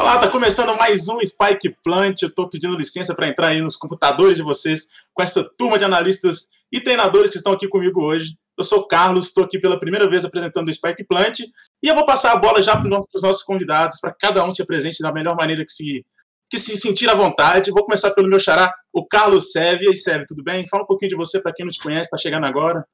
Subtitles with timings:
[0.00, 2.22] Olá, tá começando mais um Spike Plant.
[2.22, 5.84] Eu tô pedindo licença para entrar aí nos computadores de vocês com essa turma de
[5.84, 8.34] analistas e treinadores que estão aqui comigo hoje.
[8.56, 12.06] Eu sou Carlos, estou aqui pela primeira vez apresentando o Spike Plant e eu vou
[12.06, 15.36] passar a bola já para os nossos convidados, para cada um se apresente da melhor
[15.36, 16.02] maneira que se,
[16.48, 17.70] que se sentir à vontade.
[17.70, 19.84] Vou começar pelo meu xará, o Carlos Seve.
[19.84, 20.66] E aí, Seve, tudo bem?
[20.66, 22.86] Fala um pouquinho de você para quem não te conhece, está chegando agora.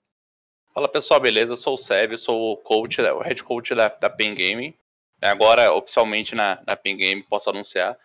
[0.75, 1.52] Fala pessoal, beleza?
[1.52, 4.75] Eu sou o Seve, sou o coach, o head coach da, da Pen Gaming.
[5.22, 7.96] Agora, oficialmente na, na Game, posso anunciar.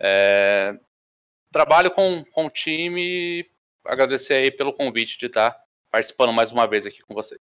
[0.00, 0.78] É,
[1.52, 3.44] trabalho com, com o time,
[3.84, 5.56] agradecer aí pelo convite de estar
[5.90, 7.40] participando mais uma vez aqui com vocês.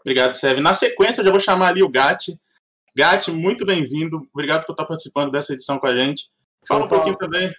[0.00, 0.62] Obrigado, Sérgio.
[0.62, 2.38] Na sequência, eu já vou chamar ali o Gatti.
[2.96, 4.26] Gatti, muito bem-vindo.
[4.32, 6.30] Obrigado por estar participando dessa edição com a gente.
[6.66, 7.52] Fala um pouquinho também.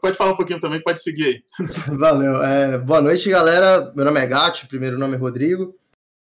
[0.00, 1.44] Pode falar um pouquinho também, pode seguir aí.
[1.98, 2.42] Valeu.
[2.42, 3.90] É, boa noite, galera.
[3.94, 5.74] Meu nome é Gatti, primeiro nome é Rodrigo.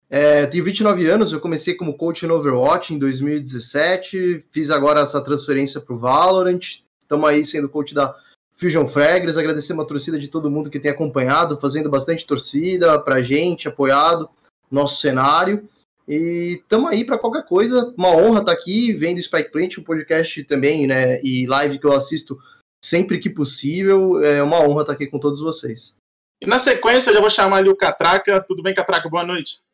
[0.10, 5.20] É, tenho 29 anos, eu comecei como coach no Overwatch em 2017, fiz agora essa
[5.22, 6.62] transferência para o Valorant,
[7.02, 8.16] estamos aí sendo coach da
[8.56, 13.22] Fusion Fragrance, agradecer uma torcida de todo mundo que tem acompanhado, fazendo bastante torcida para
[13.22, 14.30] gente, apoiado
[14.70, 15.68] nosso cenário,
[16.08, 19.84] e estamos aí para qualquer coisa, uma honra estar tá aqui, vendo Spike Plant, um
[19.84, 22.38] podcast também, né, e live que eu assisto
[22.84, 25.96] sempre que possível, é uma honra estar tá aqui com todos vocês.
[26.40, 29.65] E na sequência eu já vou chamar ali o Catraca, tudo bem Catraca, boa noite.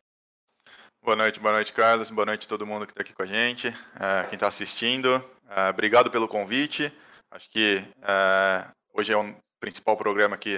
[1.03, 2.11] Boa noite, boa noite, Carlos.
[2.11, 5.15] Boa noite a todo mundo que está aqui com a gente, uh, quem está assistindo.
[5.45, 6.93] Uh, obrigado pelo convite.
[7.31, 10.57] Acho que uh, hoje é o um principal programa que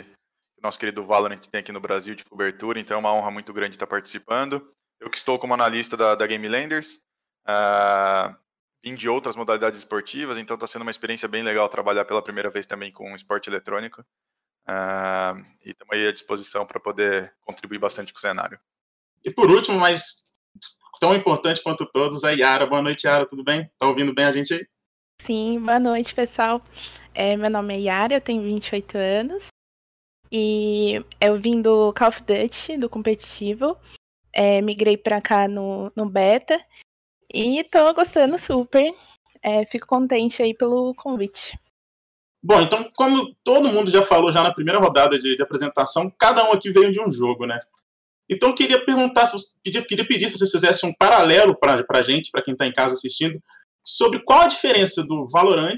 [0.58, 3.54] o nosso querido Valorant tem aqui no Brasil de cobertura, então é uma honra muito
[3.54, 4.70] grande estar participando.
[5.00, 7.00] Eu que estou como analista da, da Game Landers,
[8.84, 12.50] vim de outras modalidades esportivas, então está sendo uma experiência bem legal trabalhar pela primeira
[12.50, 14.04] vez também com esporte eletrônico.
[15.64, 18.60] e estamos aí à disposição para poder contribuir bastante com o cenário.
[19.24, 20.23] E por último, mas
[21.00, 22.66] tão importante quanto todos, a Yara.
[22.66, 23.70] Boa noite, Yara, tudo bem?
[23.78, 24.68] Tá ouvindo bem a gente aí?
[25.22, 26.62] Sim, boa noite, pessoal.
[27.14, 29.48] É, meu nome é Yara, eu tenho 28 anos.
[30.32, 33.78] E eu vim do Call of Duty, do competitivo.
[34.34, 36.60] É, migrei pra cá no, no beta.
[37.32, 38.94] E tô gostando super.
[39.42, 41.58] É, fico contente aí pelo convite.
[42.42, 46.44] Bom, então, como todo mundo já falou já na primeira rodada de, de apresentação, cada
[46.50, 47.60] um aqui veio de um jogo, né?
[48.30, 49.30] Então, eu queria perguntar,
[49.64, 52.74] queria, queria pedir se vocês fizessem um paralelo para a gente, para quem está em
[52.74, 53.40] casa assistindo,
[53.86, 55.78] sobre qual a diferença do Valorant,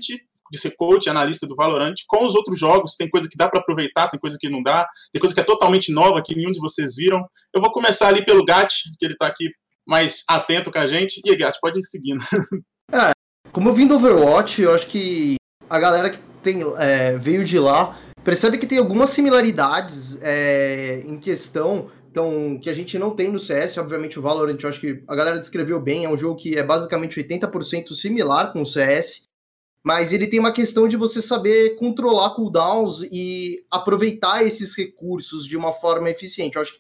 [0.51, 2.95] de ser coach, analista do Valorant, com os outros jogos.
[2.95, 5.44] Tem coisa que dá para aproveitar, tem coisa que não dá, tem coisa que é
[5.44, 7.25] totalmente nova, que nenhum de vocês viram.
[7.53, 9.50] Eu vou começar ali pelo Gat, que ele está aqui
[9.88, 11.19] mais atento com a gente.
[11.25, 12.23] E aí, Gat, pode ir seguindo.
[12.91, 13.13] É,
[13.51, 17.57] como eu vim do Overwatch, eu acho que a galera que tem, é, veio de
[17.57, 23.30] lá percebe que tem algumas similaridades é, em questão então, que a gente não tem
[23.30, 26.40] no CS, obviamente o Valorant, eu acho que a galera descreveu bem, é um jogo
[26.40, 29.26] que é basicamente 80% similar com o CS,
[29.84, 35.58] mas ele tem uma questão de você saber controlar cooldowns e aproveitar esses recursos de
[35.58, 36.56] uma forma eficiente.
[36.56, 36.80] Eu acho que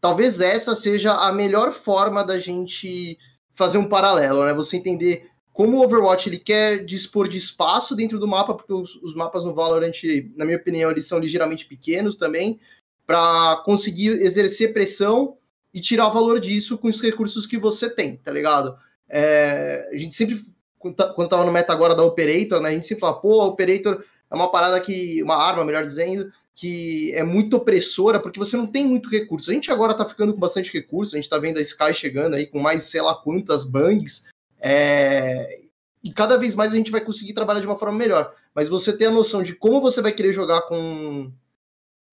[0.00, 3.18] talvez essa seja a melhor forma da gente
[3.54, 4.54] fazer um paralelo, né?
[4.54, 8.94] Você entender como o Overwatch ele quer dispor de espaço dentro do mapa, porque os,
[9.02, 10.00] os mapas no Valorant,
[10.36, 12.60] na minha opinião, eles são ligeiramente pequenos também,
[13.06, 15.36] para conseguir exercer pressão
[15.72, 18.76] e tirar valor disso com os recursos que você tem, tá ligado?
[19.08, 20.44] É, a gente sempre,
[20.78, 24.02] quando tá, tava no meta agora da Operator, né, a gente sempre fala, pô, Operator
[24.30, 28.66] é uma parada que, uma arma, melhor dizendo, que é muito opressora, porque você não
[28.66, 29.50] tem muito recurso.
[29.50, 32.34] A gente agora tá ficando com bastante recurso, a gente tá vendo a Sky chegando
[32.34, 34.24] aí com mais sei lá quantas bangs,
[34.58, 35.58] é,
[36.02, 38.32] e cada vez mais a gente vai conseguir trabalhar de uma forma melhor.
[38.54, 41.30] Mas você ter a noção de como você vai querer jogar com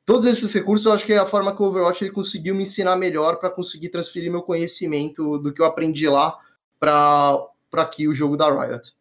[0.05, 2.63] todos esses recursos, eu acho que é a forma que o Overwatch ele conseguiu me
[2.63, 6.37] ensinar melhor para conseguir transferir meu conhecimento do que eu aprendi lá
[6.79, 8.91] para aqui o jogo da Riot.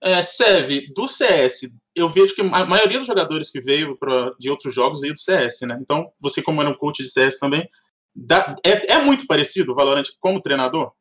[0.00, 4.50] É, Sev, do CS, eu vejo que a maioria dos jogadores que veio pra, de
[4.50, 5.78] outros jogos veio do CS, né?
[5.80, 7.68] Então, você como era um coach de CS também,
[8.14, 10.92] dá, é, é muito parecido o Valorant como treinador?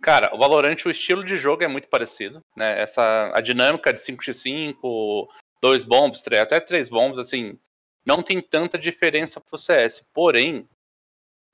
[0.00, 2.80] Cara, o Valorant, o estilo de jogo é muito parecido, né?
[2.80, 5.26] Essa, a dinâmica de 5x5,
[5.60, 7.56] dois bombs, três, até três bombs, assim,
[8.04, 10.06] não tem tanta diferença para o CS.
[10.12, 10.68] Porém,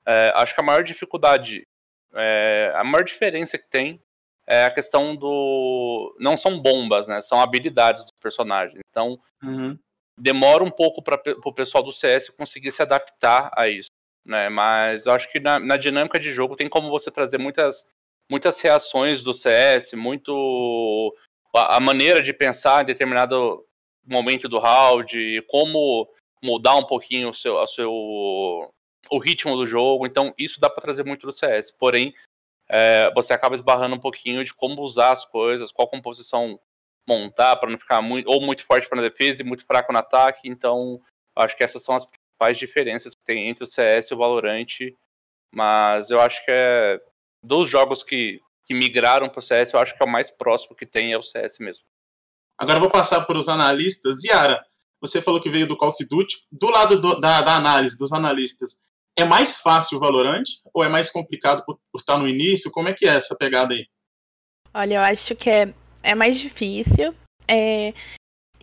[0.05, 1.67] é, acho que a maior dificuldade,
[2.13, 4.01] é, a maior diferença que tem
[4.47, 6.15] é a questão do.
[6.19, 7.21] Não são bombas, né?
[7.21, 8.81] São habilidades dos personagens.
[8.89, 9.77] Então, uhum.
[10.17, 13.89] demora um pouco para o pessoal do CS conseguir se adaptar a isso.
[14.25, 14.49] Né?
[14.49, 17.87] Mas eu acho que na, na, dinâmica de jogo tem como você trazer muitas,
[18.29, 21.15] muitas reações do CS, muito.
[21.55, 23.63] A, a maneira de pensar em determinado
[24.03, 26.09] momento do round, como
[26.43, 30.05] mudar um pouquinho o seu, a seu o ritmo do jogo.
[30.05, 31.71] Então, isso dá para trazer muito do CS.
[31.71, 32.13] Porém,
[32.69, 36.59] é, você acaba esbarrando um pouquinho de como usar as coisas, qual composição
[37.07, 40.47] montar para não ficar muito ou muito forte na defesa e muito fraco no ataque.
[40.47, 41.01] Então,
[41.35, 44.67] acho que essas são as principais diferenças que tem entre o CS e o Valorant.
[45.53, 47.01] Mas eu acho que é
[47.43, 50.75] dos jogos que, que migraram para o CS, eu acho que é o mais próximo
[50.75, 51.83] que tem é o CS mesmo.
[52.57, 54.23] Agora vou passar para os analistas.
[54.23, 54.63] Yara,
[55.01, 56.35] você falou que veio do Call of Duty.
[56.51, 58.79] Do lado do, da, da, análise dos analistas,
[59.17, 60.43] é mais fácil o Valorant
[60.73, 62.71] ou é mais complicado por, por, estar no início?
[62.71, 63.87] Como é que é essa pegada aí?
[64.73, 65.73] Olha, eu acho que é,
[66.03, 67.13] é mais difícil.
[67.47, 67.93] É,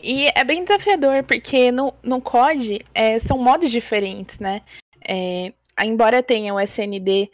[0.02, 4.62] e é bem desafiador, porque no, no COD é, são modos diferentes, né?
[5.06, 7.30] É, embora tenha o SND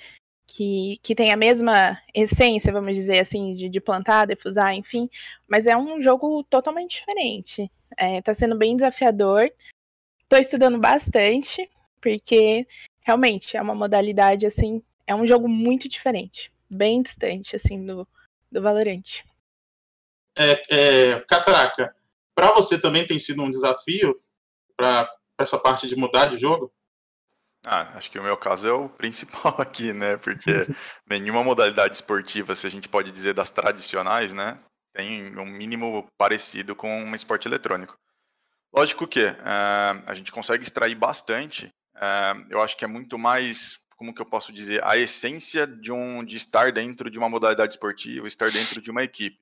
[0.46, 5.08] que, que tem a mesma essência, vamos dizer assim, de, de plantar, defusar, enfim,
[5.48, 7.70] mas é um jogo totalmente diferente.
[7.96, 9.50] É, tá sendo bem desafiador.
[10.28, 11.68] Tô estudando bastante,
[12.00, 12.66] porque
[13.00, 18.06] realmente é uma modalidade assim, é um jogo muito diferente, bem distante assim do,
[18.50, 19.22] do Valorant.
[20.36, 21.94] É, é, Catraca,
[22.34, 24.20] para você também tem sido um desafio
[24.76, 26.72] para essa parte de mudar de jogo?
[27.64, 30.16] Ah, acho que o meu caso é o principal aqui, né?
[30.16, 30.50] Porque
[31.08, 34.58] nenhuma modalidade esportiva, se a gente pode dizer das tradicionais, né?
[34.92, 37.98] Tem um mínimo parecido com um esporte eletrônico.
[38.74, 41.66] Lógico que uh, a gente consegue extrair bastante.
[41.96, 45.92] Uh, eu acho que é muito mais, como que eu posso dizer, a essência de
[45.92, 49.41] um de estar dentro de uma modalidade esportiva, estar dentro de uma equipe.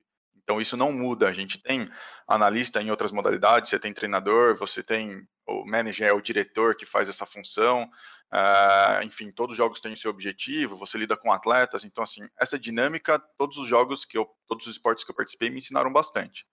[0.51, 1.29] Então isso não muda.
[1.29, 1.87] A gente tem
[2.27, 6.85] analista em outras modalidades, você tem treinador, você tem o manager é o diretor que
[6.85, 7.89] faz essa função.
[8.33, 12.21] Uh, enfim, todos os jogos têm o seu objetivo, você lida com atletas, então assim,
[12.37, 15.91] essa dinâmica, todos os jogos que eu, todos os esportes que eu participei me ensinaram
[15.91, 16.45] bastante.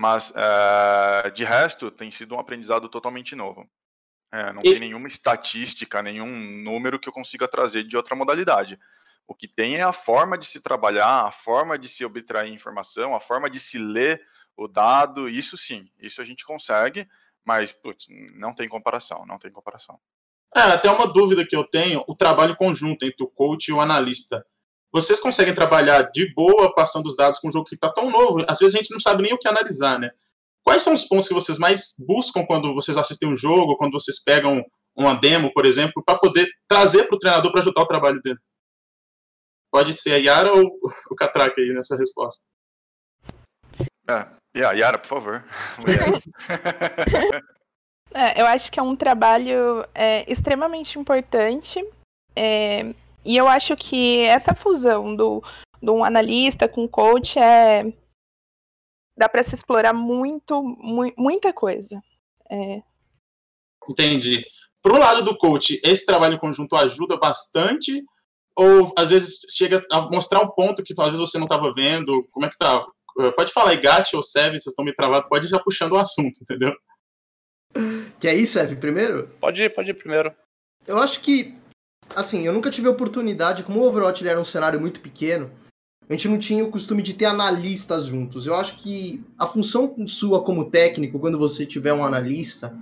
[0.00, 3.62] Mas uh, de resto, tem sido um aprendizado totalmente novo.
[4.32, 4.70] Uh, não e...
[4.70, 8.78] tem nenhuma estatística, nenhum número que eu consiga trazer de outra modalidade.
[9.26, 13.14] O que tem é a forma de se trabalhar, a forma de se obtrair informação,
[13.14, 14.22] a forma de se ler
[14.56, 17.06] o dado, isso sim, isso a gente consegue,
[17.44, 19.98] mas putz, não tem comparação, não tem comparação.
[20.54, 23.80] É, até uma dúvida que eu tenho, o trabalho conjunto entre o coach e o
[23.80, 24.44] analista.
[24.92, 28.44] Vocês conseguem trabalhar de boa passando os dados com um jogo que está tão novo?
[28.48, 30.10] Às vezes a gente não sabe nem o que analisar, né?
[30.64, 34.22] Quais são os pontos que vocês mais buscam quando vocês assistem um jogo, quando vocês
[34.22, 34.64] pegam
[34.96, 38.38] uma demo, por exemplo, para poder trazer para o treinador para ajudar o trabalho dele?
[39.70, 40.78] Pode ser a Yara ou
[41.10, 42.44] o Catraca aí nessa resposta.
[44.08, 44.26] É,
[44.56, 45.44] yeah, Yara, por favor.
[48.14, 51.84] é, eu acho que é um trabalho é, extremamente importante.
[52.34, 55.42] É, e eu acho que essa fusão do,
[55.82, 57.92] do um analista com coach é.
[59.16, 62.00] dá para se explorar muito, mu muita coisa.
[62.48, 62.82] É.
[63.88, 64.44] Entendi.
[64.80, 68.04] Pro lado do coach, esse trabalho conjunto ajuda bastante
[68.56, 72.26] ou às vezes chega a mostrar um ponto que talvez você não estava vendo?
[72.32, 72.84] Como é que tá?
[73.36, 75.98] Pode falar aí, Gat ou Sev, vocês estão me travados, pode ir já puxando o
[75.98, 76.74] assunto, entendeu?
[78.18, 79.28] Quer ir, Sev, primeiro?
[79.40, 80.34] Pode ir, pode ir primeiro.
[80.86, 81.54] Eu acho que,
[82.14, 85.50] assim, eu nunca tive a oportunidade, como o Overwatch era um cenário muito pequeno,
[86.08, 88.46] a gente não tinha o costume de ter analistas juntos.
[88.46, 92.78] Eu acho que a função sua como técnico, quando você tiver um analista,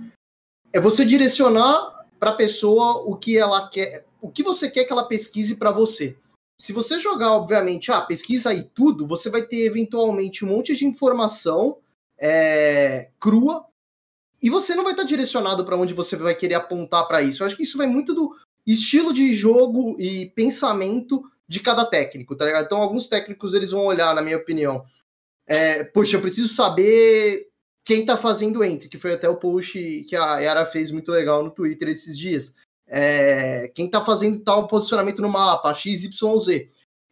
[0.71, 4.91] é você direcionar para a pessoa o que ela quer, o que você quer que
[4.91, 6.17] ela pesquise para você.
[6.59, 10.85] Se você jogar, obviamente, ah, pesquisa aí tudo, você vai ter eventualmente um monte de
[10.85, 11.77] informação
[12.17, 13.65] é, crua
[14.41, 17.43] e você não vai estar direcionado para onde você vai querer apontar para isso.
[17.43, 22.35] Eu acho que isso vai muito do estilo de jogo e pensamento de cada técnico,
[22.35, 22.65] tá ligado?
[22.65, 24.83] Então, alguns técnicos eles vão olhar, na minha opinião,
[25.45, 27.47] é, poxa, eu preciso saber
[27.85, 31.43] quem tá fazendo entre, que foi até o post que a Yara fez muito legal
[31.43, 32.55] no Twitter esses dias
[32.87, 36.69] é, quem está fazendo tal posicionamento no mapa, X, Y, Z.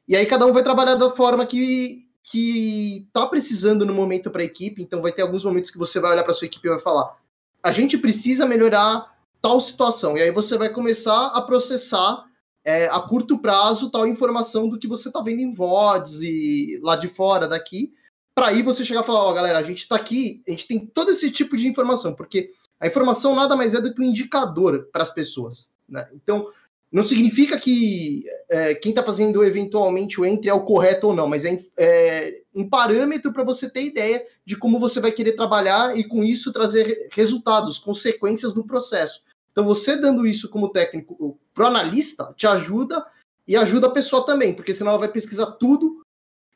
[0.08, 4.42] E aí cada um vai trabalhar da forma que que tá precisando no momento para
[4.42, 6.72] a equipe, então vai ter alguns momentos que você vai olhar para sua equipe e
[6.72, 7.18] vai falar:
[7.62, 10.18] a gente precisa melhorar tal situação.
[10.18, 12.25] E aí você vai começar a processar
[12.63, 16.96] é, a curto prazo tal informação do que você tá vendo em VODs e lá
[16.96, 17.94] de fora daqui,
[18.34, 20.65] para aí você chegar e falar: ó, oh, galera, a gente está aqui, a gente
[20.65, 22.51] tem todo esse tipo de informação, porque
[22.84, 25.72] a informação nada mais é do que um indicador para as pessoas.
[25.88, 26.06] Né?
[26.13, 26.52] Então,
[26.92, 31.25] não significa que é, quem está fazendo eventualmente o entre é o correto ou não,
[31.25, 35.98] mas é, é um parâmetro para você ter ideia de como você vai querer trabalhar
[35.98, 39.24] e com isso trazer resultados, consequências no processo.
[39.54, 43.02] Então, você dando isso como técnico para o analista te ajuda
[43.48, 46.04] e ajuda a pessoa também, porque senão ela vai pesquisar tudo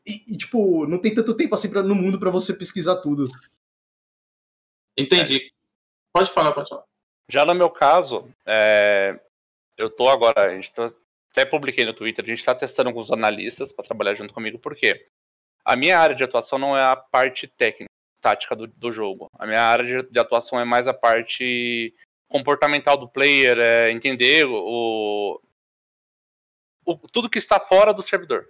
[0.06, 3.30] e, e tipo, não tem tanto tempo assim pra, no mundo para você pesquisar tudo.
[4.98, 5.54] Entendi.
[6.18, 6.84] Pode falar, pode falar.
[7.30, 9.20] Já no meu caso, é,
[9.78, 10.92] eu tô agora, a gente tá,
[11.30, 15.06] até publiquei no Twitter, a gente está testando alguns analistas para trabalhar junto comigo, porque
[15.64, 19.28] a minha área de atuação não é a parte técnica, tática do, do jogo.
[19.38, 21.94] A minha área de, de, atuação é mais a parte
[22.28, 25.40] comportamental do player, é entender o,
[26.84, 28.50] o, tudo que está fora do servidor.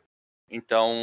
[0.49, 0.95] Então,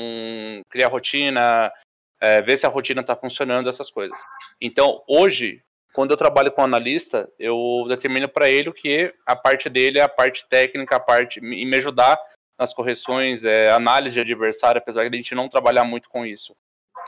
[0.71, 1.71] criar rotina,
[2.19, 4.19] é, ver se a rotina está funcionando, essas coisas.
[4.59, 5.63] Então, hoje,
[5.95, 10.09] quando eu trabalho com analista, eu determino para ele que a parte dele é a
[10.09, 12.21] parte técnica, a parte e me ajudar
[12.59, 16.55] nas correções, é, análise de adversário, apesar de a gente não trabalhar muito com isso,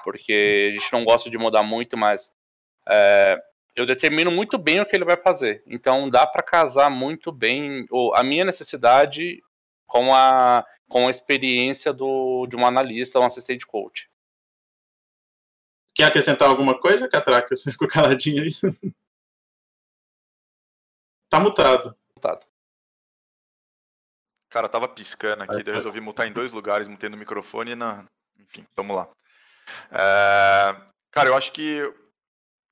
[0.04, 2.32] porque a gente não gosta de mudar muito, mas
[2.88, 3.36] é,
[3.74, 5.64] eu determino muito bem o que ele vai fazer.
[5.66, 9.42] Então dá para casar muito bem a minha necessidade
[9.86, 14.08] com a, com a experiência do, de um analista um assistente coach.
[15.96, 17.48] Quer acrescentar alguma coisa, Catraca?
[17.56, 18.50] Você ficou caladinho aí?
[21.30, 21.96] tá mutado.
[22.14, 22.46] Mutado.
[24.50, 27.74] Cara, tava piscando aqui, daí eu resolvi mutar em dois lugares, mutei no microfone e
[27.74, 28.04] na.
[28.38, 29.08] Enfim, vamos lá.
[29.90, 30.86] É...
[31.10, 31.80] Cara, eu acho que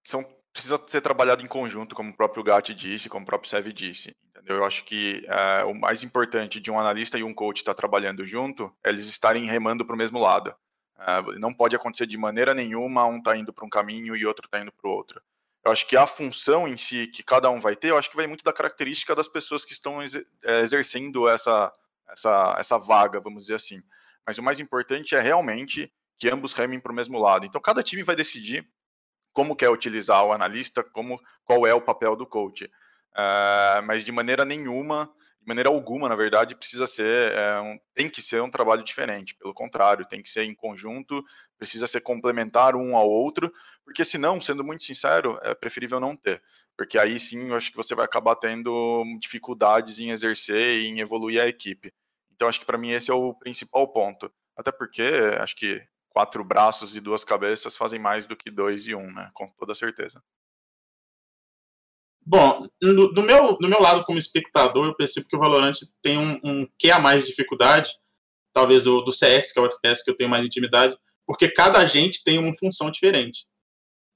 [0.07, 0.23] são...
[0.52, 4.14] precisa ser trabalhado em conjunto, como o próprio Gatti disse, como o próprio Sev disse.
[4.28, 4.59] Entendeu?
[4.59, 7.78] Eu acho que é, o mais importante de um analista e um coach estar tá
[7.78, 10.54] trabalhando junto é eles estarem remando para o mesmo lado.
[10.97, 14.49] Uh, não pode acontecer de maneira nenhuma um tá indo para um caminho e outro
[14.49, 15.21] tá indo para o outro.
[15.65, 18.17] Eu acho que a função em si que cada um vai ter, eu acho que
[18.17, 21.73] vai muito da característica das pessoas que estão é, exercendo essa,
[22.09, 23.83] essa, essa vaga, vamos dizer assim.
[24.27, 27.47] Mas o mais importante é realmente que ambos remem para o mesmo lado.
[27.47, 28.69] Então cada time vai decidir
[29.33, 32.65] como quer utilizar o analista, como qual é o papel do coach.
[32.65, 35.11] Uh, mas de maneira nenhuma
[35.45, 39.35] de maneira alguma, na verdade, precisa ser, é, um, tem que ser um trabalho diferente.
[39.35, 41.23] Pelo contrário, tem que ser em conjunto,
[41.59, 43.53] precisa ser complementar um ao outro,
[43.85, 46.43] porque senão, sendo muito sincero, é preferível não ter.
[46.77, 51.01] Porque aí sim, eu acho que você vai acabar tendo dificuldades em exercer e em
[51.01, 51.93] evoluir a equipe.
[52.33, 54.33] Então, acho que para mim esse é o principal ponto.
[54.57, 55.03] Até porque
[55.39, 59.31] acho que quatro braços e duas cabeças fazem mais do que dois e um, né?
[59.35, 60.23] Com toda certeza.
[62.26, 66.40] Bom, do, meu, do meu lado como espectador, eu percebo que o Valorant tem um,
[66.43, 67.90] um que a mais de dificuldade,
[68.52, 71.78] talvez do, do CS, que é o FPS que eu tenho mais intimidade, porque cada
[71.78, 73.47] agente tem uma função diferente.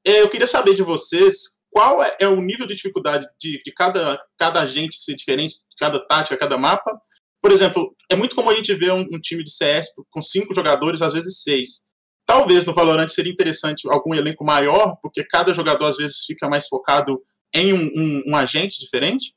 [0.07, 3.73] É, eu queria saber de vocês qual é, é o nível de dificuldade de, de
[3.73, 6.99] cada, cada agente ser diferente, cada tática, cada mapa.
[7.43, 10.55] Por exemplo, é muito comum a gente ver um, um time de CS com cinco
[10.55, 11.83] jogadores, às vezes seis.
[12.25, 16.67] Talvez no Valorant seria interessante algum elenco maior, porque cada jogador às vezes fica mais
[16.69, 19.35] focado em um, um, um agente diferente?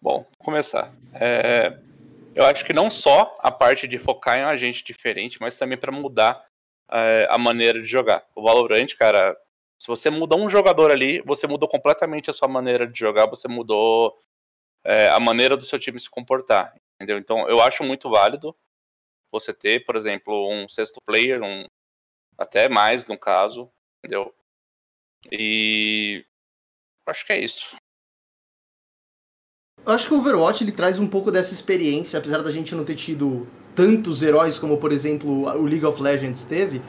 [0.00, 0.94] Bom, vou começar.
[1.14, 1.78] É,
[2.34, 5.78] eu acho que não só a parte de focar em um agente diferente, mas também
[5.78, 6.46] para mudar
[6.90, 8.26] é, a maneira de jogar.
[8.34, 9.36] O Valorant, cara,
[9.78, 13.48] se você muda um jogador ali, você mudou completamente a sua maneira de jogar, você
[13.48, 14.16] mudou
[14.84, 17.18] é, a maneira do seu time se comportar, entendeu?
[17.18, 18.56] Então, eu acho muito válido
[19.30, 21.64] você ter, por exemplo, um sexto player, um
[22.38, 24.34] até mais no caso, entendeu?
[25.32, 26.24] E
[27.06, 27.76] acho que é isso.
[29.84, 32.84] Eu acho que o Overwatch ele traz um pouco dessa experiência, apesar da gente não
[32.84, 36.82] ter tido tantos heróis como, por exemplo, o League of Legends teve.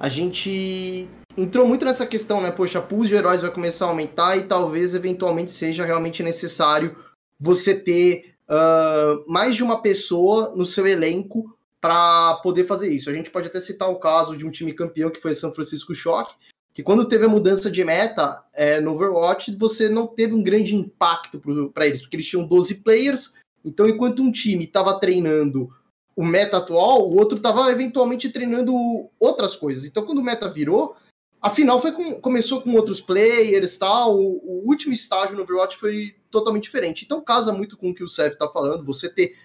[0.00, 2.50] A gente entrou muito nessa questão, né?
[2.50, 6.96] Poxa, a pool de heróis vai começar a aumentar e talvez eventualmente seja realmente necessário
[7.38, 13.10] você ter uh, mais de uma pessoa no seu elenco para poder fazer isso.
[13.10, 15.94] A gente pode até citar o caso de um time campeão que foi São Francisco
[15.94, 16.34] Shock,
[16.78, 20.76] que quando teve a mudança de meta é, no Overwatch, você não teve um grande
[20.76, 21.42] impacto
[21.74, 23.32] para eles, porque eles tinham 12 players,
[23.64, 25.68] então enquanto um time estava treinando
[26.14, 29.86] o meta atual, o outro estava eventualmente treinando outras coisas.
[29.86, 30.94] Então quando o meta virou,
[31.42, 35.76] a final foi com, começou com outros players, tal, o, o, último estágio no Overwatch
[35.76, 37.04] foi totalmente diferente.
[37.04, 39.36] Então casa muito com o que o Sev está falando, você ter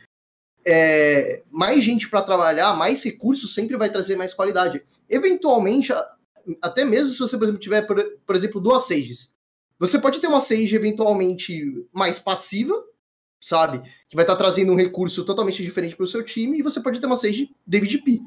[0.64, 4.86] é, mais gente para trabalhar, mais recursos sempre vai trazer mais qualidade.
[5.10, 5.92] Eventualmente,
[6.62, 9.34] até mesmo se você, por exemplo, tiver, por, por exemplo, duas Sages.
[9.80, 12.74] Você pode ter uma Sage eventualmente mais passiva,
[13.42, 13.82] sabe?
[14.08, 16.80] Que vai estar tá trazendo um recurso totalmente diferente para o seu time, e você
[16.80, 18.22] pode ter uma Sage David P.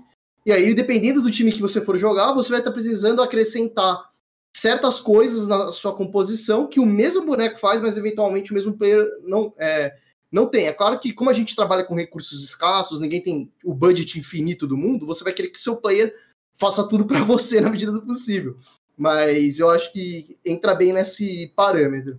[0.44, 4.11] E aí, dependendo do time que você for jogar, você vai estar tá precisando acrescentar
[4.56, 9.06] certas coisas na sua composição que o mesmo boneco faz, mas eventualmente o mesmo player
[9.25, 9.94] não, é,
[10.30, 10.66] não tem.
[10.66, 14.66] É claro que, como a gente trabalha com recursos escassos, ninguém tem o budget infinito
[14.66, 16.14] do mundo, você vai querer que seu player
[16.59, 18.57] faça tudo para você na medida do possível.
[18.97, 22.19] Mas eu acho que entra bem nesse parâmetro.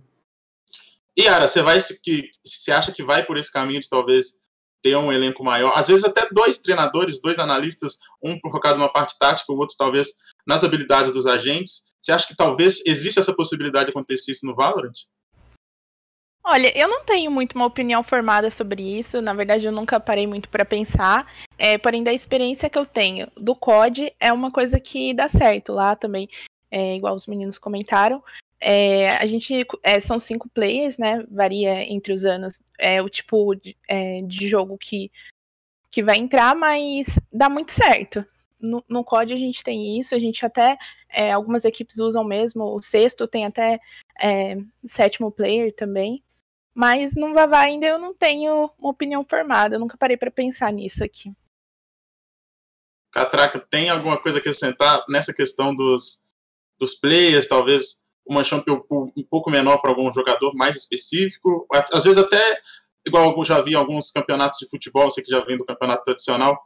[1.16, 4.40] E Ara, você vai que você acha que vai por esse caminho de talvez
[4.80, 9.18] ter um elenco maior, às vezes até dois treinadores, dois analistas, um focado numa parte
[9.18, 10.08] tática, o outro talvez
[10.46, 11.90] nas habilidades dos agentes.
[12.00, 14.92] Você acha que talvez existe essa possibilidade de acontecer isso no Valorant?
[16.50, 19.20] Olha, eu não tenho muito uma opinião formada sobre isso.
[19.20, 21.30] Na verdade, eu nunca parei muito para pensar.
[21.58, 25.74] É, porém, da experiência que eu tenho do COD, é uma coisa que dá certo
[25.74, 26.26] lá também.
[26.70, 28.24] É, igual os meninos comentaram.
[28.58, 31.22] É, a gente é, são cinco players, né?
[31.30, 35.12] Varia entre os anos é, o tipo de, é, de jogo que,
[35.90, 38.24] que vai entrar, mas dá muito certo.
[38.58, 40.78] No, no COD a gente tem isso, a gente até.
[41.10, 43.78] É, algumas equipes usam mesmo, o sexto tem até
[44.86, 46.22] sétimo player também.
[46.78, 50.72] Mas no Vavá ainda eu não tenho uma opinião formada, eu nunca parei para pensar
[50.72, 51.32] nisso aqui.
[53.12, 56.28] Catraca, tem alguma coisa a acrescentar nessa questão dos,
[56.78, 61.66] dos players, talvez uma champion um pouco menor para algum jogador mais específico?
[61.92, 62.40] Às vezes até,
[63.04, 66.04] igual eu já vi em alguns campeonatos de futebol, você que já vem do campeonato
[66.04, 66.62] tradicional,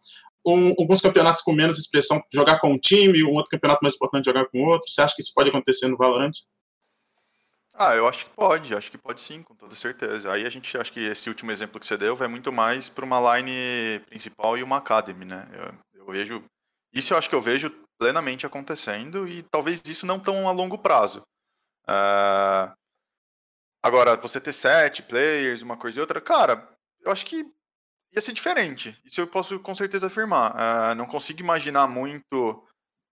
[0.47, 4.27] um, alguns campeonatos com menos expressão, jogar com um time, um outro campeonato mais importante
[4.27, 4.91] jogar com outro.
[4.91, 6.33] Você acha que isso pode acontecer no Valorant?
[7.75, 10.31] Ah, eu acho que pode, acho que pode sim, com toda certeza.
[10.31, 13.05] Aí a gente acha que esse último exemplo que você deu vai muito mais para
[13.05, 15.49] uma line principal e uma academy, né?
[15.53, 16.45] Eu, eu, vejo.
[16.93, 20.77] Isso eu acho que eu vejo plenamente acontecendo e talvez isso não tão a longo
[20.77, 21.23] prazo.
[21.89, 22.71] Uh,
[23.83, 26.69] agora, você ter sete players, uma coisa e outra, cara,
[27.01, 27.47] eu acho que
[28.15, 29.01] ia ser diferente.
[29.05, 30.53] Isso eu posso com certeza afirmar.
[30.53, 32.63] Uh, não consigo imaginar muito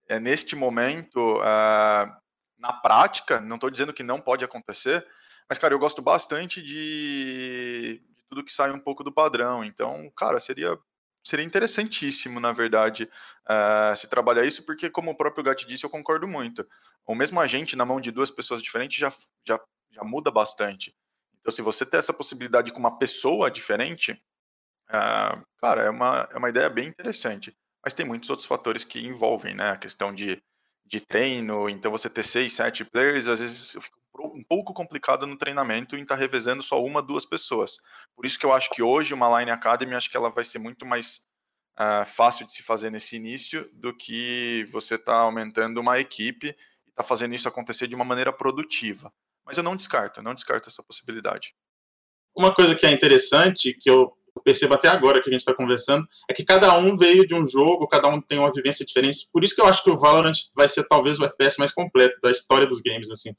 [0.07, 1.39] é, neste momento.
[1.39, 2.21] Uh,
[2.61, 5.07] na prática, não estou dizendo que não pode acontecer,
[5.49, 9.65] mas, cara, eu gosto bastante de, de, tudo que sai um pouco do padrão.
[9.65, 10.79] Então, cara, seria,
[11.25, 13.11] seria interessantíssimo, na verdade,
[13.49, 16.65] uh, se trabalhar isso, porque, como o próprio Gatti disse, eu concordo muito.
[17.05, 19.13] O mesmo agente na mão de duas pessoas diferentes já,
[19.45, 19.59] já,
[19.91, 20.95] já muda bastante.
[21.41, 24.13] Então, se você ter essa possibilidade com uma pessoa diferente,
[24.89, 27.57] uh, cara, é uma, é uma ideia bem interessante.
[27.83, 29.71] Mas tem muitos outros fatores que envolvem, né?
[29.71, 30.41] A questão de
[30.91, 35.39] de treino, então você ter seis, sete players, às vezes fica um pouco complicado no
[35.39, 37.77] treinamento em estar tá revezando só uma, duas pessoas.
[38.17, 40.59] Por isso que eu acho que hoje uma Line Academy, acho que ela vai ser
[40.59, 41.29] muito mais
[41.79, 46.57] uh, fácil de se fazer nesse início do que você tá aumentando uma equipe
[46.87, 49.13] e tá fazendo isso acontecer de uma maneira produtiva.
[49.47, 51.55] Mas eu não descarto, não descarto essa possibilidade.
[52.37, 55.55] Uma coisa que é interessante, que eu eu percebo até agora que a gente está
[55.55, 59.29] conversando, é que cada um veio de um jogo, cada um tem uma vivência diferente.
[59.33, 62.19] Por isso que eu acho que o Valorant vai ser talvez o FPS mais completo
[62.23, 63.11] da história dos games.
[63.11, 63.31] assim.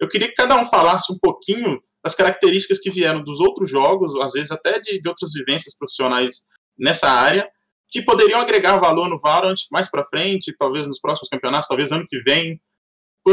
[0.00, 4.14] Eu queria que cada um falasse um pouquinho das características que vieram dos outros jogos,
[4.22, 6.46] às vezes até de, de outras vivências profissionais
[6.78, 7.48] nessa área,
[7.90, 12.06] que poderiam agregar valor no Valorant mais para frente, talvez nos próximos campeonatos, talvez ano
[12.08, 12.60] que vem.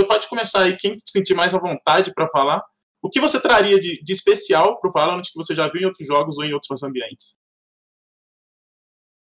[0.08, 2.64] Pode começar aí, quem se sentir mais à vontade para falar.
[3.04, 5.86] O que você traria de, de especial para o Valorant que você já viu em
[5.86, 7.38] outros jogos ou em outros ambientes?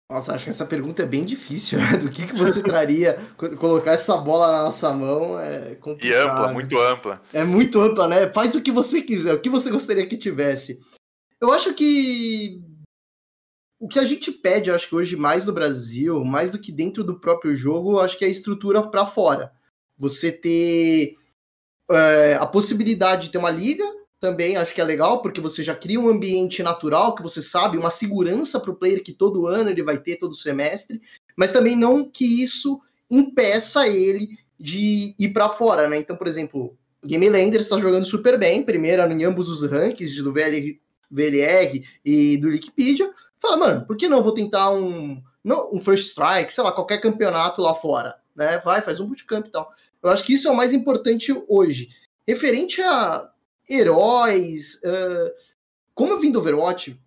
[0.07, 1.79] Nossa, acho que essa pergunta é bem difícil.
[1.79, 1.97] Né?
[1.97, 3.17] Do que, que você traria?
[3.57, 6.11] Colocar essa bola na nossa mão é complicado.
[6.11, 7.21] E ampla, muito ampla.
[7.33, 8.31] É muito ampla, né?
[8.31, 10.79] Faz o que você quiser, o que você gostaria que tivesse.
[11.41, 12.61] Eu acho que
[13.79, 17.03] o que a gente pede, acho que hoje mais no Brasil, mais do que dentro
[17.03, 19.51] do próprio jogo, acho que é a estrutura para fora.
[19.97, 21.15] Você ter
[21.89, 23.83] é, a possibilidade de ter uma liga
[24.21, 27.75] também acho que é legal, porque você já cria um ambiente natural, que você sabe,
[27.77, 31.01] uma segurança para o player que todo ano ele vai ter, todo semestre,
[31.35, 35.97] mas também não que isso impeça ele de ir para fora, né?
[35.97, 40.31] Então, por exemplo, Game Lander está jogando super bem, primeiro em ambos os rankings do
[40.31, 43.11] VL, VLR e do Wikipedia.
[43.39, 46.99] Fala, mano, por que não vou tentar um, não, um First Strike, sei lá, qualquer
[47.01, 48.59] campeonato lá fora, né?
[48.63, 49.73] Vai, faz um bootcamp e tal.
[50.01, 51.89] Eu acho que isso é o mais importante hoje.
[52.27, 53.31] Referente a
[53.69, 55.31] heróis, uh,
[55.93, 56.99] como eu vim do Overwatch,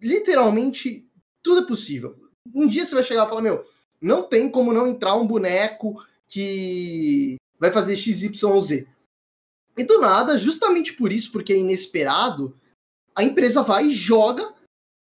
[0.00, 1.06] literalmente
[1.42, 2.16] tudo é possível.
[2.54, 3.64] Um dia você vai chegar e falar, meu,
[4.00, 8.86] não tem como não entrar um boneco que vai fazer XYZ.
[9.76, 12.58] E do nada, justamente por isso, porque é inesperado,
[13.14, 14.54] a empresa vai e joga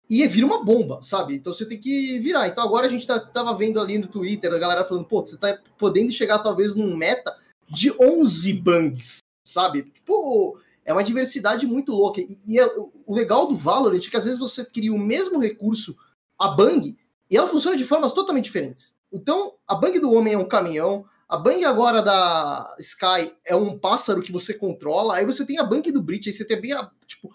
[0.08, 1.34] e vira uma bomba, sabe?
[1.34, 2.48] Então você tem que virar.
[2.48, 5.36] Então agora a gente tá, tava vendo ali no Twitter a galera falando, pô, você
[5.36, 7.36] tá podendo chegar talvez num meta
[7.68, 9.92] de 11 bangs, sabe?
[10.06, 12.20] Pô, é uma diversidade muito louca.
[12.20, 12.66] E, e é,
[13.06, 15.94] o legal do Valorant é que às vezes você cria o mesmo recurso,
[16.38, 16.96] a bang,
[17.30, 18.96] e ela funciona de formas totalmente diferentes.
[19.12, 23.78] Então, a bang do homem é um caminhão, a bang agora da Sky é um
[23.78, 26.72] pássaro que você controla, aí você tem a bang do Breach, aí você tem bem
[26.72, 27.30] a, tipo,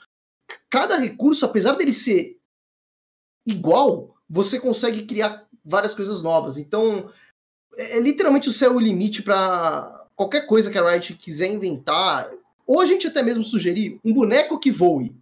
[0.68, 2.40] cada recurso, apesar dele ser
[3.46, 6.58] igual, você consegue criar várias coisas novas.
[6.58, 7.10] Então,
[7.78, 12.32] é, é literalmente o céu o limite para qualquer coisa que a Riot quiser inventar.
[12.66, 15.16] Ou a gente até mesmo sugerir um boneco que voe.